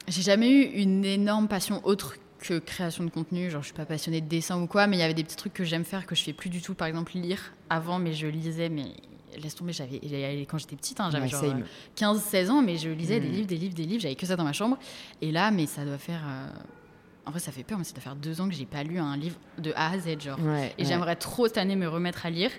[0.06, 3.48] J'ai jamais eu une énorme passion autre que création de contenu.
[3.50, 5.36] Genre, je suis pas passionnée de dessin ou quoi, mais il y avait des petits
[5.36, 6.74] trucs que j'aime faire que je fais plus du tout.
[6.74, 7.52] Par exemple, lire.
[7.70, 8.84] Avant, mais je lisais, mais
[9.42, 9.98] laisse tomber, j'avais
[10.48, 11.64] quand j'étais petite, hein, j'avais Ouais, genre same.
[11.96, 13.32] 15-16 ans, mais je lisais des Mm.
[13.32, 14.02] livres, des livres, des livres.
[14.02, 14.78] J'avais que ça dans ma chambre.
[15.22, 16.20] Et là, mais ça doit faire.
[17.28, 18.98] En vrai, ça fait peur, mais ça doit faire deux ans que j'ai pas lu
[18.98, 20.38] un livre de A à Z, genre.
[20.40, 20.88] Ouais, Et ouais.
[20.88, 22.50] j'aimerais trop cette année me remettre à lire.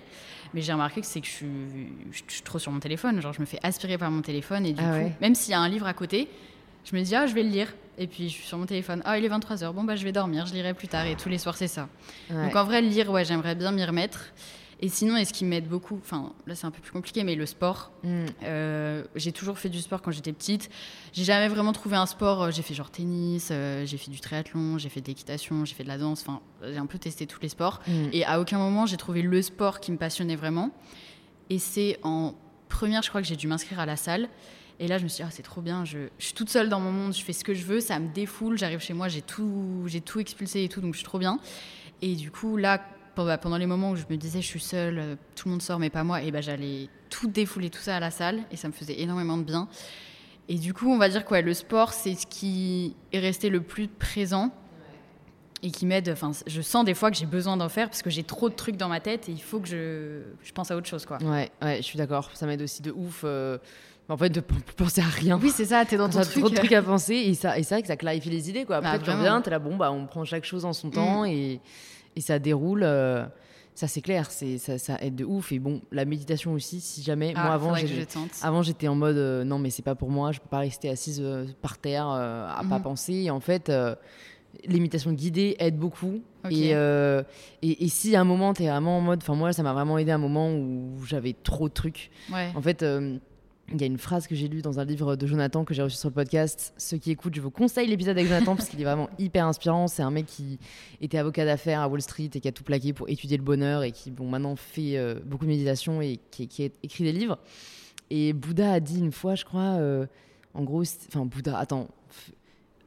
[0.54, 1.46] Mais j'ai remarqué que c'est que je suis,
[2.12, 3.20] je suis trop sur mon téléphone.
[3.20, 4.64] Genre, je me fais aspirer par mon téléphone.
[4.64, 5.12] Et du Ah coup, ouais.
[5.20, 6.28] même s'il y a un livre à côté,
[6.84, 7.66] je me dis, ah, je vais le lire.
[7.98, 9.02] Et puis, je suis sur mon téléphone.
[9.04, 9.72] Ah, il est 23h.
[9.72, 10.46] Bon, bah, je vais dormir.
[10.46, 11.04] Je lirai plus tard.
[11.06, 11.88] Et tous les soirs, c'est ça.
[12.30, 14.26] Donc, en vrai, lire, ouais, j'aimerais bien m'y remettre.
[14.82, 17.44] Et sinon, est-ce qui m'aide beaucoup Enfin, là, c'est un peu plus compliqué, mais le
[17.44, 17.92] sport.
[18.02, 18.24] Mm.
[18.44, 20.70] Euh, j'ai toujours fait du sport quand j'étais petite.
[21.12, 22.44] J'ai jamais vraiment trouvé un sport.
[22.44, 25.74] Euh, J'ai fait genre tennis, euh, j'ai fait du triathlon, j'ai fait de l'équitation, j'ai
[25.74, 26.22] fait de la danse.
[26.22, 27.80] Enfin, j'ai un peu testé tous les sports.
[27.86, 28.08] Mm.
[28.12, 30.70] Et à aucun moment, j'ai trouvé le sport qui me passionnait vraiment.
[31.50, 32.34] Et c'est en
[32.70, 34.28] première, je crois que j'ai dû m'inscrire à la salle.
[34.78, 36.70] Et là, je me suis dit, ah, c'est trop bien, je, je suis toute seule
[36.70, 39.08] dans mon monde, je fais ce que je veux, ça me défoule, j'arrive chez moi,
[39.08, 41.38] j'ai tout, j'ai tout expulsé et tout, donc je suis trop bien.
[42.00, 42.80] Et du coup, là,
[43.14, 45.78] pendant les moments où je me disais, je suis seule, euh, tout le monde sort,
[45.78, 48.68] mais pas moi, et ben j'allais tout défouler, tout ça à la salle, et ça
[48.68, 49.68] me faisait énormément de bien.
[50.48, 53.50] Et du coup, on va dire que ouais, le sport, c'est ce qui est resté
[53.50, 54.50] le plus présent
[55.62, 56.08] et qui m'aide.
[56.08, 58.54] Enfin, je sens des fois que j'ai besoin d'en faire parce que j'ai trop de
[58.54, 61.18] trucs dans ma tête et il faut que je, je pense à autre chose, quoi.
[61.22, 62.30] Ouais, ouais, je suis d'accord.
[62.34, 63.22] Ça m'aide aussi de ouf.
[63.24, 63.58] euh,
[64.08, 64.40] en fait, de
[64.76, 65.38] penser à rien.
[65.40, 66.38] Oui, c'est ça, t'es dans ton truc.
[66.40, 68.64] trop de trucs à penser et ça et c'est vrai que ça clarifie les idées
[68.64, 68.78] quoi.
[68.78, 69.18] Après Bah, tu vraiment.
[69.20, 71.60] reviens, t'es là bon bah on prend chaque chose en son temps et,
[72.16, 72.82] et ça déroule.
[72.82, 73.24] euh,
[73.74, 77.02] ça c'est clair, c'est ça, ça aide de ouf et bon la méditation aussi si
[77.02, 78.30] jamais Ah, moi avant j'ai- je tente.
[78.42, 80.90] avant j'étais en mode euh, non mais c'est pas pour moi, je peux pas rester
[80.90, 82.82] assise euh, par terre euh, à pas Mhm.
[82.82, 83.70] penser et en fait
[84.66, 86.72] l'imitation guidée aide beaucoup et,
[87.62, 89.96] et, et si à un moment t'es vraiment en mode enfin moi ça m'a vraiment
[89.96, 92.50] aidé à un moment où j'avais trop de trucs Ouais.
[92.54, 92.82] en fait,
[93.72, 95.82] il y a une phrase que j'ai lue dans un livre de Jonathan que j'ai
[95.82, 96.74] reçu sur le podcast.
[96.76, 99.86] Ceux qui écoutent, je vous conseille l'épisode avec Jonathan parce qu'il est vraiment hyper inspirant.
[99.86, 100.58] C'est un mec qui
[101.00, 103.82] était avocat d'affaires à Wall Street et qui a tout plaqué pour étudier le bonheur
[103.82, 107.38] et qui, bon, maintenant fait euh, beaucoup de méditation et qui, a écrit des livres.
[108.10, 110.06] Et Bouddha a dit une fois, je crois, euh,
[110.54, 111.88] en gros, enfin Bouddha, attends,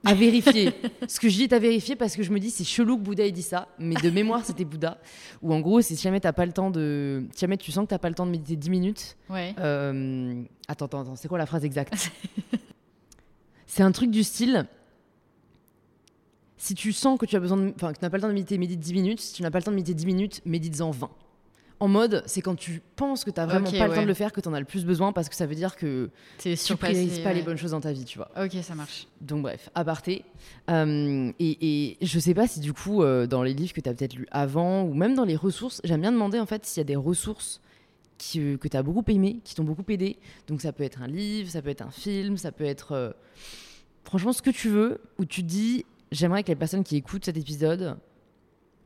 [0.05, 0.71] à vérifier.
[1.07, 3.03] Ce que je dis est à vérifier parce que je me dis c'est chelou que
[3.03, 4.97] Bouddha ait dit ça, mais de mémoire c'était Bouddha.
[5.41, 7.85] Ou en gros, c'est si jamais t'as pas le temps de, si jamais tu sens
[7.85, 9.53] que t'as pas le temps de méditer 10 minutes, Ouais.
[9.59, 12.09] euh, Attends, attends, attends, c'est quoi la phrase exacte?
[13.67, 14.65] C'est un truc du style.
[16.57, 18.27] Si tu sens que tu as besoin de, enfin, que tu n'as pas le temps
[18.29, 19.19] de méditer, médite 10 minutes.
[19.19, 21.09] Si tu n'as pas le temps de méditer 10 minutes, médite-en 20.
[21.83, 24.13] En mode, c'est quand tu penses que tu n'as vraiment pas le temps de le
[24.13, 26.77] faire que tu en as le plus besoin parce que ça veut dire que tu
[26.77, 28.31] priorises pas les bonnes choses dans ta vie, tu vois.
[28.41, 29.05] Ok, ça marche.
[29.19, 30.23] Donc bref, aparté.
[30.69, 33.89] Euh, et, et je sais pas si du coup, euh, dans les livres que tu
[33.89, 36.79] as peut-être lus avant, ou même dans les ressources, j'aime bien demander en fait s'il
[36.79, 37.59] y a des ressources
[38.17, 40.15] qui, euh, que tu as beaucoup aimées, qui t'ont beaucoup aidé.
[40.47, 43.11] Donc ça peut être un livre, ça peut être un film, ça peut être euh,
[44.05, 47.35] franchement ce que tu veux, où tu dis, j'aimerais que les personnes qui écoutent cet
[47.35, 47.97] épisode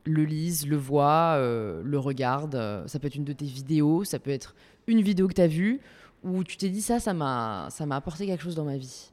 [0.08, 2.54] le lisent, le voient, euh, le regardent.
[2.56, 4.54] Euh, Ça peut être une de tes vidéos, ça peut être
[4.86, 5.80] une vidéo que tu as vue,
[6.24, 9.10] où tu t'es dit ça, ça m'a ça m'a apporté quelque chose dans ma vie.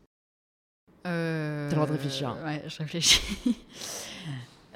[1.08, 1.70] Euh...
[1.70, 2.36] T'as le droit de réfléchir.
[2.46, 3.22] Ouais, je réfléchis.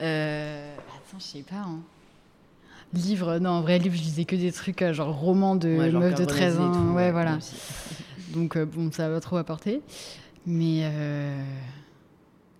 [0.01, 0.75] euh...
[0.77, 1.55] Attends, je sais pas.
[1.57, 1.79] hein.
[2.93, 6.13] Livre, non, en vrai, livre, je lisais que des trucs genre romans de Ouais, meufs
[6.13, 6.71] de Cœur 13 brisé et ans.
[6.89, 7.37] tout, ouais, voilà.
[8.33, 9.81] Donc, euh, bon, ça va trop apporter.
[10.45, 10.81] Mais.
[10.83, 11.43] euh,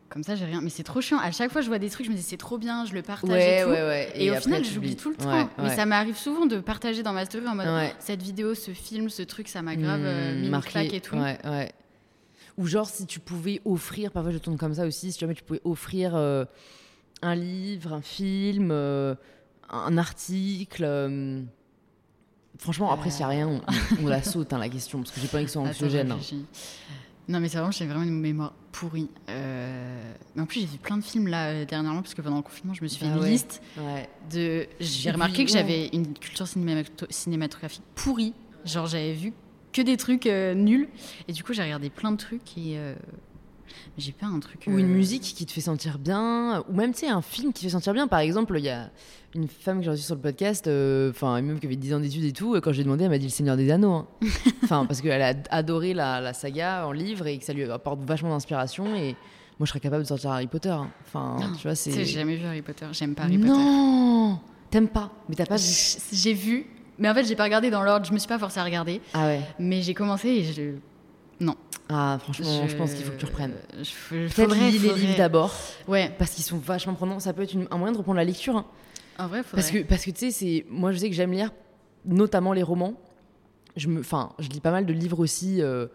[0.09, 0.59] Comme ça, j'ai rien.
[0.61, 1.19] Mais c'est trop chiant.
[1.19, 3.01] À chaque fois, je vois des trucs, je me dis c'est trop bien, je le
[3.03, 3.69] partage Ouais, et tout.
[3.69, 4.11] ouais, ouais.
[4.15, 5.49] Et, au après, final, j'oublie tout le temps.
[5.59, 7.93] Mais ça m'arrive souvent de partager dans ma story en mode Ouais.
[7.99, 11.15] cette vidéo, ce film, ce truc, ça m'a grave Mmh, mis marqué, et tout.
[12.57, 15.43] Ou genre, si tu pouvais offrir, parfois je tourne comme ça aussi, si jamais tu
[15.43, 16.43] pouvais offrir euh,
[17.21, 19.15] un livre, un film, euh,
[19.69, 21.41] un article, euh,
[22.57, 23.61] Franchement, après, s'il n'y a rien, on,
[24.03, 25.69] on la saute, hein, la question, parce que j'ai pas envie que ce soit Attends,
[25.69, 26.11] anxiogène.
[26.11, 26.19] hein.
[27.29, 29.09] Non, mais c'est vraiment, j'ai vraiment une mémoire pourrie.
[29.29, 32.41] Euh, Mais en plus, j'ai vu plein de films là dernièrement, parce que pendant le
[32.43, 33.29] confinement, je me suis fait Bah une ouais.
[33.31, 34.09] liste Ouais.
[34.31, 34.67] de.
[34.79, 38.33] J'ai remarqué que j'avais une culture cinémato- cinématographique pourrie.
[38.65, 39.33] Genre, j'avais vu
[39.73, 40.89] que des trucs euh, nuls.
[41.27, 42.77] Et du coup, j'ai regardé plein de trucs et.
[42.77, 42.95] euh,
[43.97, 44.63] J'ai pas un truc.
[44.67, 47.51] Ou une euh, musique qui te fait sentir bien, ou même, tu sais, un film
[47.53, 48.07] qui te fait sentir bien.
[48.07, 48.89] Par exemple, il y a
[49.35, 51.99] une femme que j'ai reçue sur le podcast, euh, enfin, même qui avait 10 ans
[51.99, 53.91] d'études et tout, euh, quand j'ai demandé, elle m'a dit Le Seigneur des Anneaux.
[53.93, 54.07] hein.
[54.63, 58.01] Enfin, parce qu'elle a adoré la, la saga en livre et que ça lui apporte
[58.03, 58.85] vachement d'inspiration.
[58.95, 59.15] Et
[59.59, 60.69] moi, je serais capable de sortir Harry Potter.
[60.69, 60.89] hein.
[61.05, 61.91] Enfin, tu vois, c'est.
[61.91, 62.85] j'ai jamais vu Harry Potter.
[62.91, 63.49] J'aime pas Harry Potter.
[63.51, 64.39] Non
[64.71, 65.63] T'aimes pas Mais t'as pas vu
[66.13, 66.67] J'ai vu,
[66.99, 68.05] mais en fait, j'ai pas regardé dans l'ordre.
[68.05, 69.01] Je me suis pas forcée à regarder.
[69.15, 70.73] Ah ouais Mais j'ai commencé et je.
[71.39, 71.55] Non.
[71.89, 73.53] Ah, franchement, je, pense qu'il faut que tu reprennes.
[74.09, 75.53] Peut-être lis les livres d'abord,
[75.87, 77.19] Ouais, parce qu'ils sont vachement prenants.
[77.19, 78.57] Ça peut être une- un moyen de reprendre la lecture.
[78.57, 78.65] hein.
[79.17, 79.61] en vrai, faudrait.
[79.61, 81.51] Parce que, parce que tu sais, c'est- moi je sais que j'aime lire
[82.05, 82.93] notamment les romans.
[83.75, 85.87] Je, me, enfin, je lis pas mal de livres aussi, euh,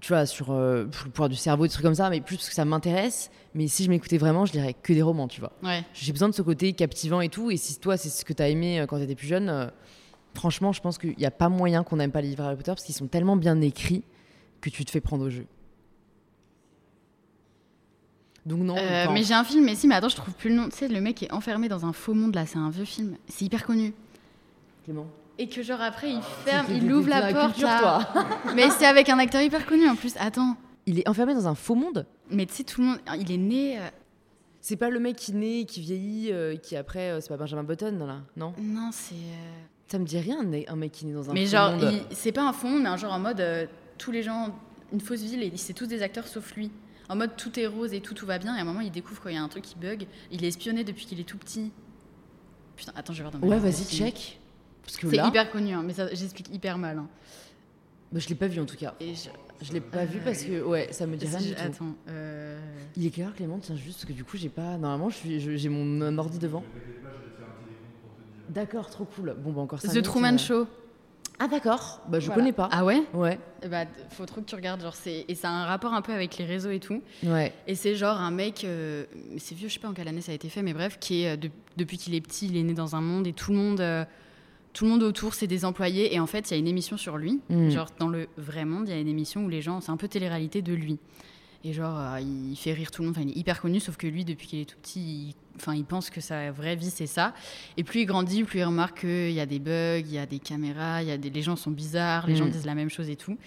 [0.00, 2.48] tu vois, sur euh, le pouvoir du cerveau, des trucs comme ça, mais plus parce
[2.48, 3.30] que ça m'intéresse.
[3.54, 5.52] Mais si je m'écoutais vraiment, je lirais que des romans, tu vois.
[5.62, 5.84] Ouais.
[5.92, 7.50] J'ai besoin de ce côté captivant et tout.
[7.50, 9.66] Et si toi, c'est ce que t'as aimé euh, quand t'étais plus jeune, euh,
[10.34, 12.72] franchement, je pense qu'il n'y a pas moyen qu'on n'aime pas les livres Harry Potter
[12.72, 14.02] parce qu'ils sont tellement bien écrits
[14.70, 15.46] que tu te fais prendre au jeu.
[18.46, 20.56] Donc non, Euh, mais j'ai un film, mais si, mais attends, je trouve plus le
[20.56, 20.68] nom.
[20.68, 23.16] Tu sais, le mec est enfermé dans un faux monde là, c'est un vieux film.
[23.26, 23.94] C'est hyper connu.
[24.84, 25.06] Clément.
[25.38, 28.08] Et que genre après, il ferme, T'es- il ouvre la porte culture, là.
[28.12, 28.24] toi.
[28.54, 30.14] mais c'est avec un acteur hyper connu en plus.
[30.18, 30.56] Attends.
[30.86, 32.06] Il est enfermé dans un faux monde?
[32.30, 32.98] Mais tu sais, tout le monde.
[33.18, 33.78] Il est né.
[33.78, 33.88] euh,
[34.60, 37.64] C'est pas le mec qui naît, qui vieillit, euh, qui après, euh, c'est pas Benjamin
[37.64, 38.52] Button, là, non?
[38.58, 39.14] Non, c'est.
[39.14, 40.38] euh, Ça me dit rien,
[40.68, 41.92] un mec qui naît dans un Mais faux genre, monde.
[42.10, 43.66] il- c'est pas un fond, mais un genre en mode euh,
[43.98, 44.54] tous les gens,
[44.92, 46.70] une fausse ville, et c'est tous des acteurs sauf lui.
[47.08, 48.90] En mode tout est rose et tout, tout va bien, et à un moment il
[48.90, 50.06] découvre qu'il y a un truc qui bug.
[50.30, 51.70] Il est espionné depuis qu'il est tout petit.
[52.76, 54.40] Putain, attends, je vais voir dans ma Ouais, vas-y, check.
[54.82, 56.98] Parce que C'est là, hyper connu, hein, mais ça- j'explique hyper mal.
[56.98, 57.08] hein.
[58.12, 58.94] bah, je l'ai pas vu en tout cas.
[59.00, 59.28] Et je-
[59.64, 61.60] Je l'ai pas vu parce que, ouais, ça me dit rien du tout.
[61.60, 62.58] Attends, euh,
[62.96, 63.58] Il est quelle heure, Clément?
[63.60, 64.76] Tiens, juste parce que du coup, j'ai pas.
[64.76, 66.62] Normalement, je suis- je- j'ai mon euh, ordi devant.
[68.48, 69.34] D'accord, trop cool.
[69.38, 69.88] Bon, bah encore ça.
[69.88, 70.66] The Truman Show.
[71.40, 72.00] Ah, d'accord.
[72.08, 72.40] Bah, je Voilà.
[72.40, 72.68] connais pas.
[72.70, 74.80] Ah ouais Ouais, Eh bah, faut trop que tu regardes.
[74.82, 77.02] Genre, c'est et ça a un rapport un peu avec les réseaux et tout.
[77.24, 77.52] ouais.
[77.66, 79.04] Et c'est genre un mec, euh,
[79.38, 81.22] c'est vieux, je sais pas en quelle année ça a été fait, mais bref, qui
[81.22, 83.50] est euh, de- depuis qu'il est petit, il est né dans un monde et tout
[83.50, 84.04] le monde, euh,
[84.72, 86.14] tout le monde autour, c'est des employés.
[86.14, 87.40] Et en fait, il y a une émission sur lui.
[87.48, 87.70] Mm.
[87.70, 89.96] Genre dans le vrai monde, il y a une émission où les gens, c'est un
[89.96, 90.98] peu télé-réalité de lui.
[91.66, 93.16] Et genre, euh, il fait rire tout le monde.
[93.16, 95.74] Enfin, il est hyper connu, sauf que lui, depuis qu'il est tout petit, il, enfin,
[95.74, 97.32] il pense que sa vraie vie c'est ça.
[97.78, 100.26] Et plus il grandit, plus il remarque qu'il y a des bugs, il y a
[100.26, 102.36] des caméras, il y a des, les gens sont bizarres, les Mm.
[102.36, 103.38] gens disent la même chose et tout.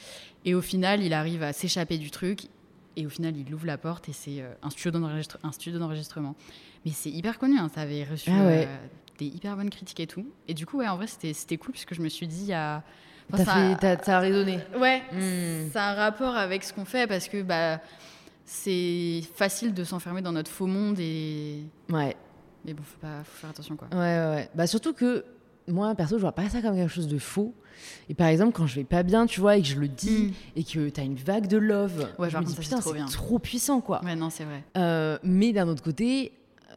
[0.46, 2.48] Et au final, il arrive à s'échapper du truc.
[2.96, 5.78] Et au final, il ouvre la porte et c'est euh, un studio d'enregistre- un studio
[5.78, 6.36] d'enregistrement.
[6.84, 8.66] Mais c'est hyper connu, hein, ça avait reçu Ah ouais.
[8.68, 8.78] euh,
[9.20, 10.26] des hyper bonnes critiques et tout.
[10.48, 12.48] Et du coup, ouais, en vrai, c'était c'était cool puisque je me suis dit, il
[12.48, 12.84] y a.
[13.32, 14.60] T'as enfin, ça- fait- t'as- ça a résonné.
[14.80, 15.70] Ouais, Hmm.
[15.74, 17.80] ça a un rapport avec ce qu'on fait parce que bah,
[18.46, 21.64] c'est facile de s'enfermer dans notre faux monde et.
[21.90, 22.16] Ouais.
[22.66, 23.88] Mais bon, faut, pas, faut faire attention quoi.
[23.92, 24.50] Ouais, ouais, ouais.
[24.56, 25.26] Bah, surtout que
[25.68, 27.54] moi, perso, je vois pas ça comme quelque chose de faux.
[28.10, 30.34] Et par exemple, quand je vais pas bien, tu vois, et que je le dis,
[30.56, 30.60] Mm.
[30.60, 33.14] et que t'as une vague de love, Ouais, je me dis c'est putain, trop c'est
[33.14, 34.04] trop puissant, quoi.
[34.04, 34.64] Ouais, non, c'est vrai.
[34.78, 36.32] Euh, mais d'un autre côté,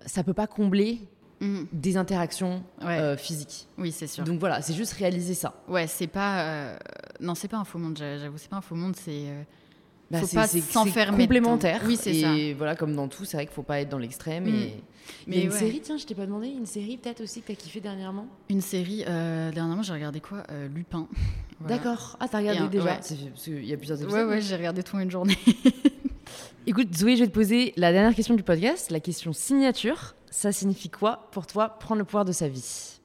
[0.07, 1.01] ça peut pas combler
[1.41, 1.65] Mm.
[1.73, 3.67] des interactions Ouais, euh, physiques.
[3.79, 4.25] oui, c'est sûr.
[4.25, 5.55] Donc voilà, c'est juste réaliser ça.
[5.69, 6.43] Ouais, c'est pas.
[6.43, 6.77] euh,
[7.21, 9.11] Non, c'est pas un faux monde, j'a- j'avoue, c'est pas un faux monde, c'est.
[9.27, 9.43] euh,
[10.11, 11.83] Bah, Faut c'est- pas s'enfermer c'est complémentaire.
[11.87, 12.21] Oui, c'est et
[12.51, 12.57] ça.
[12.59, 14.45] voilà, comme dans tout, c'est vrai qu'il faut pas être dans l'extrême.
[14.45, 14.49] Mm.
[14.55, 14.75] Et...
[15.29, 15.59] Il y Mais a une ouais.
[15.59, 18.27] série, tiens, je t'ai pas demandé, une série peut-être aussi que t'as kiffé dernièrement?
[18.49, 20.43] Une série, euh, dernièrement, j'ai regardé quoi?
[20.75, 21.07] Lupin.
[21.61, 21.77] Voilà.
[21.77, 22.17] D'accord.
[22.21, 22.95] Ah, t'as regardé Et un- déjà ouais.
[22.95, 23.13] Parce
[23.45, 24.19] qu'il y a plusieurs épisodes.
[24.19, 25.37] Ouais, ouais, j'ai regardé tout en une journée.
[26.67, 30.15] Écoute, Zoé, je vais te poser la dernière question du podcast, la question signature.
[30.31, 32.99] Ça signifie quoi pour toi prendre le pouvoir de sa vie?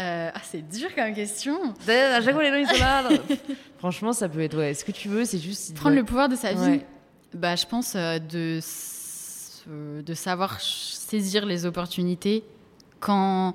[0.00, 1.56] Euh, ah, c'est dur comme question.
[1.88, 3.08] À chaque fois, les noms, ils sont là.
[3.78, 5.74] Franchement, ça peut être, ouais, ce que tu veux, c'est juste.
[5.76, 6.86] Prendre le pouvoir de sa vie, Ouais.
[7.34, 8.58] bah, je pense euh, de,
[9.68, 12.42] euh, de savoir saisir les opportunités
[13.00, 13.54] quand,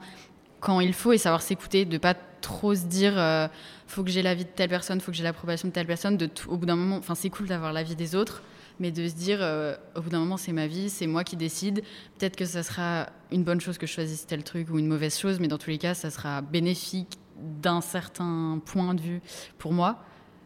[0.60, 3.48] quand il faut et savoir s'écouter, de pas trop se dire euh,
[3.88, 6.18] faut que j'ai l'avis de telle personne, faut que j'ai l'approbation de telle personne.
[6.18, 8.44] De tout- au bout d'un moment, enfin c'est cool d'avoir l'avis des autres,
[8.80, 11.36] mais de se dire euh, au bout d'un moment c'est ma vie, c'est moi qui
[11.36, 11.82] décide.
[12.18, 15.18] Peut-être que ça sera une bonne chose que je choisisse tel truc ou une mauvaise
[15.18, 17.18] chose, mais dans tous les cas ça sera bénéfique
[17.62, 19.22] d'un certain point de vue
[19.58, 20.04] pour moi.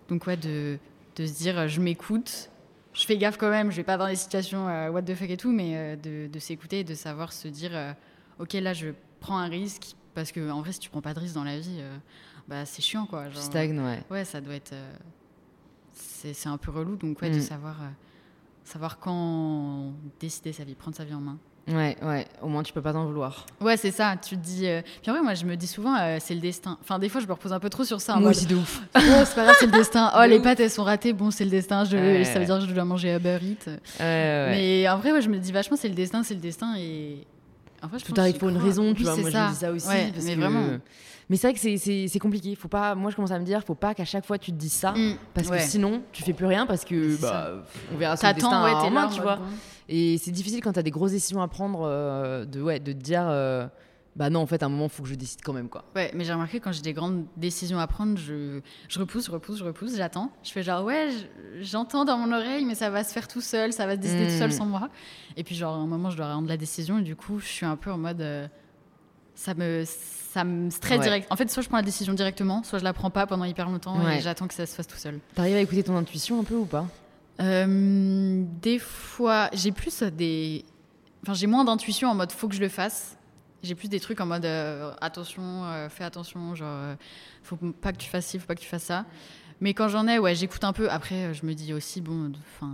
[0.10, 0.78] Donc ouais, de,
[1.16, 2.50] de se dire je m'écoute,
[2.94, 5.30] je fais gaffe quand même, je vais pas dans des situations euh, what the fuck
[5.30, 7.72] et tout, mais euh, de, de s'écouter et de savoir se dire
[8.40, 11.20] ok là je prends un risque parce que en vrai si tu prends pas de
[11.20, 11.80] risque dans la vie,
[12.48, 13.28] bah c'est chiant quoi.
[13.28, 14.00] Tu genre, stagnes, ouais.
[14.10, 14.74] Ouais, ça doit être
[15.94, 17.36] c'est un peu relou donc ouais Mm.
[17.36, 17.86] de savoir euh,
[18.64, 21.38] savoir quand décider sa vie, prendre sa vie en main.
[21.68, 23.46] Ouais, ouais, au moins tu peux pas t'en vouloir.
[23.62, 24.66] Ouais, c'est ça, tu te dis.
[24.68, 26.78] euh, Puis en vrai, moi je me dis souvent, euh, c'est le destin.
[26.82, 28.16] Enfin, des fois je me repose un peu trop sur ça.
[28.16, 28.82] Moi aussi de ouf.
[28.96, 30.12] Oh, c'est pas grave, c'est le destin.
[30.16, 30.44] Oh, De les ouf.
[30.44, 31.84] pâtes elles sont ratées, bon, c'est le destin.
[31.86, 31.96] Je...
[31.96, 33.16] Ouais, Ça veut dire que je dois manger.
[33.18, 33.58] Ouais, ouais,
[34.00, 34.48] ouais.
[34.50, 36.74] Mais en vrai, ouais, je me dis vachement, c'est le destin, c'est le destin.
[36.78, 37.26] Et
[37.84, 39.16] en vrai, je Tout arrive pour une raison, tu Oui, vois.
[39.16, 39.48] c'est Moi, je ça.
[39.48, 40.12] me dis ça aussi.
[40.14, 40.66] Parce mais que- vraiment.
[41.32, 41.78] Mais c'est vrai que
[42.08, 42.56] c'est- compliqué.
[42.56, 42.94] Faut pas.
[42.94, 44.92] Moi, je commence à me dire, faut pas qu'à chaque fois tu te dises ça,
[44.92, 45.16] Mm.
[45.34, 45.58] parce Ouais.
[45.60, 47.64] que sinon, tu fais plus rien, parce que bah,
[47.94, 49.40] on verra son destin ouais, en main, tu vois.
[49.88, 52.98] Et c'est difficile quand t'as des grosses décisions à prendre, euh, de ouais, de te
[52.98, 53.66] dire, euh,
[54.18, 55.86] bah non, en fait, à un moment, faut que je décide quand même, quoi.
[55.96, 58.60] Ouais, mais j'ai remarqué quand j'ai des grandes décisions à prendre, je,
[58.90, 60.32] je repousse, je repousse, je repousse, j'attends.
[60.44, 63.40] Je fais genre, ouais, je- j'entends dans mon oreille, mais ça va se faire tout
[63.40, 64.52] seul, ça va se décider tout seul Mm.
[64.54, 64.90] sans moi.
[65.38, 67.46] Et puis, genre, à un moment, je dois rendre la décision, et du coup, je
[67.48, 68.20] suis un peu en mode.
[68.22, 68.48] euh,
[69.36, 69.84] ça me.
[70.34, 71.04] Ça me stresse Ouais.
[71.04, 71.28] direct.
[71.30, 73.70] En fait, soit je prends la décision directement, soit je la prends pas pendant hyper
[73.70, 74.20] longtemps Ouais.
[74.20, 75.20] et j'attends que ça se fasse tout seul.
[75.36, 76.86] T'arrives à écouter ton intuition un peu ou pas?
[77.42, 80.64] Euh, des fois, j'ai plus des.
[81.24, 83.18] Enfin, j'ai moins d'intuition en mode faut que je le fasse.
[83.64, 86.96] J'ai plus des trucs en mode euh, attention, euh, fais attention, genre
[87.44, 89.06] faut pas que tu fasses ci, faut pas que tu fasses ça.
[89.62, 90.90] Mais quand j'en ai, ouais, j'écoute un peu.
[90.90, 92.72] Après, euh, je me dis aussi, bon, enfin,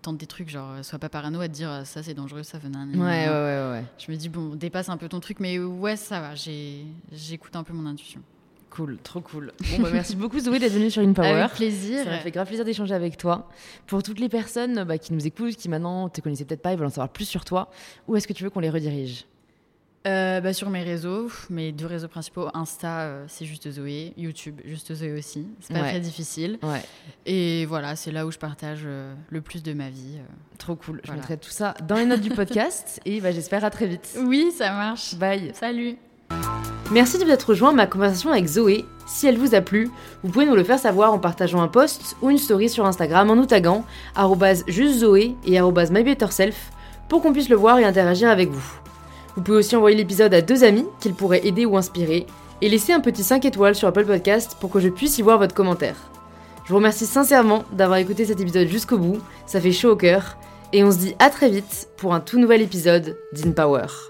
[0.00, 2.42] tente des trucs, genre, euh, sois pas parano à te dire euh, ça c'est dangereux,
[2.42, 3.84] ça veut Ouais, ouais, ouais, ouais.
[3.98, 7.62] Je me dis, bon, dépasse un peu ton truc, mais ouais, ça va, j'écoute un
[7.62, 8.22] peu mon intuition.
[8.70, 9.52] Cool, trop cool.
[9.76, 11.26] Bon, bah, merci beaucoup Zoé d'être venue sur InPower.
[11.26, 12.04] Avec plaisir.
[12.04, 13.48] Ça m'a fait grave plaisir d'échanger avec toi.
[13.88, 16.76] Pour toutes les personnes bah, qui nous écoutent, qui maintenant te connaissaient peut-être pas et
[16.76, 17.70] veulent en savoir plus sur toi,
[18.06, 19.26] où est-ce que tu veux qu'on les redirige?
[20.06, 24.58] Euh, bah, sur mes réseaux, mes deux réseaux principaux, Insta, euh, c'est juste Zoé, YouTube,
[24.64, 25.46] juste Zoé aussi.
[25.60, 25.90] C'est pas Ouais.
[25.90, 26.58] très difficile.
[26.62, 26.80] Ouais,
[27.26, 30.16] Et voilà, c'est là où je partage euh, le plus de ma vie.
[30.56, 31.02] trop cool.
[31.04, 34.16] Je mettrai tout ça dans les notes du podcast et bah, j'espère à très vite.
[34.24, 35.16] Oui, ça marche.
[35.16, 35.50] Bye.
[35.54, 35.96] Salut.
[36.90, 38.86] Merci de vous être rejoint à ma conversation avec Zoé.
[39.06, 39.90] Si elle vous a plu,
[40.22, 43.28] vous pouvez nous le faire savoir en partageant un post ou une story sur Instagram
[43.30, 43.84] en nous taguant
[44.66, 46.70] juste Zoé et mybetterself
[47.08, 48.79] pour qu'on puisse le voir et interagir avec vous.
[49.36, 52.26] Vous pouvez aussi envoyer l'épisode à deux amis qu'il pourrait aider ou inspirer
[52.62, 55.38] et laisser un petit 5 étoiles sur Apple Podcast pour que je puisse y voir
[55.38, 55.96] votre commentaire.
[56.64, 60.36] Je vous remercie sincèrement d'avoir écouté cet épisode jusqu'au bout, ça fait chaud au cœur
[60.72, 64.09] et on se dit à très vite pour un tout nouvel épisode d'InPower.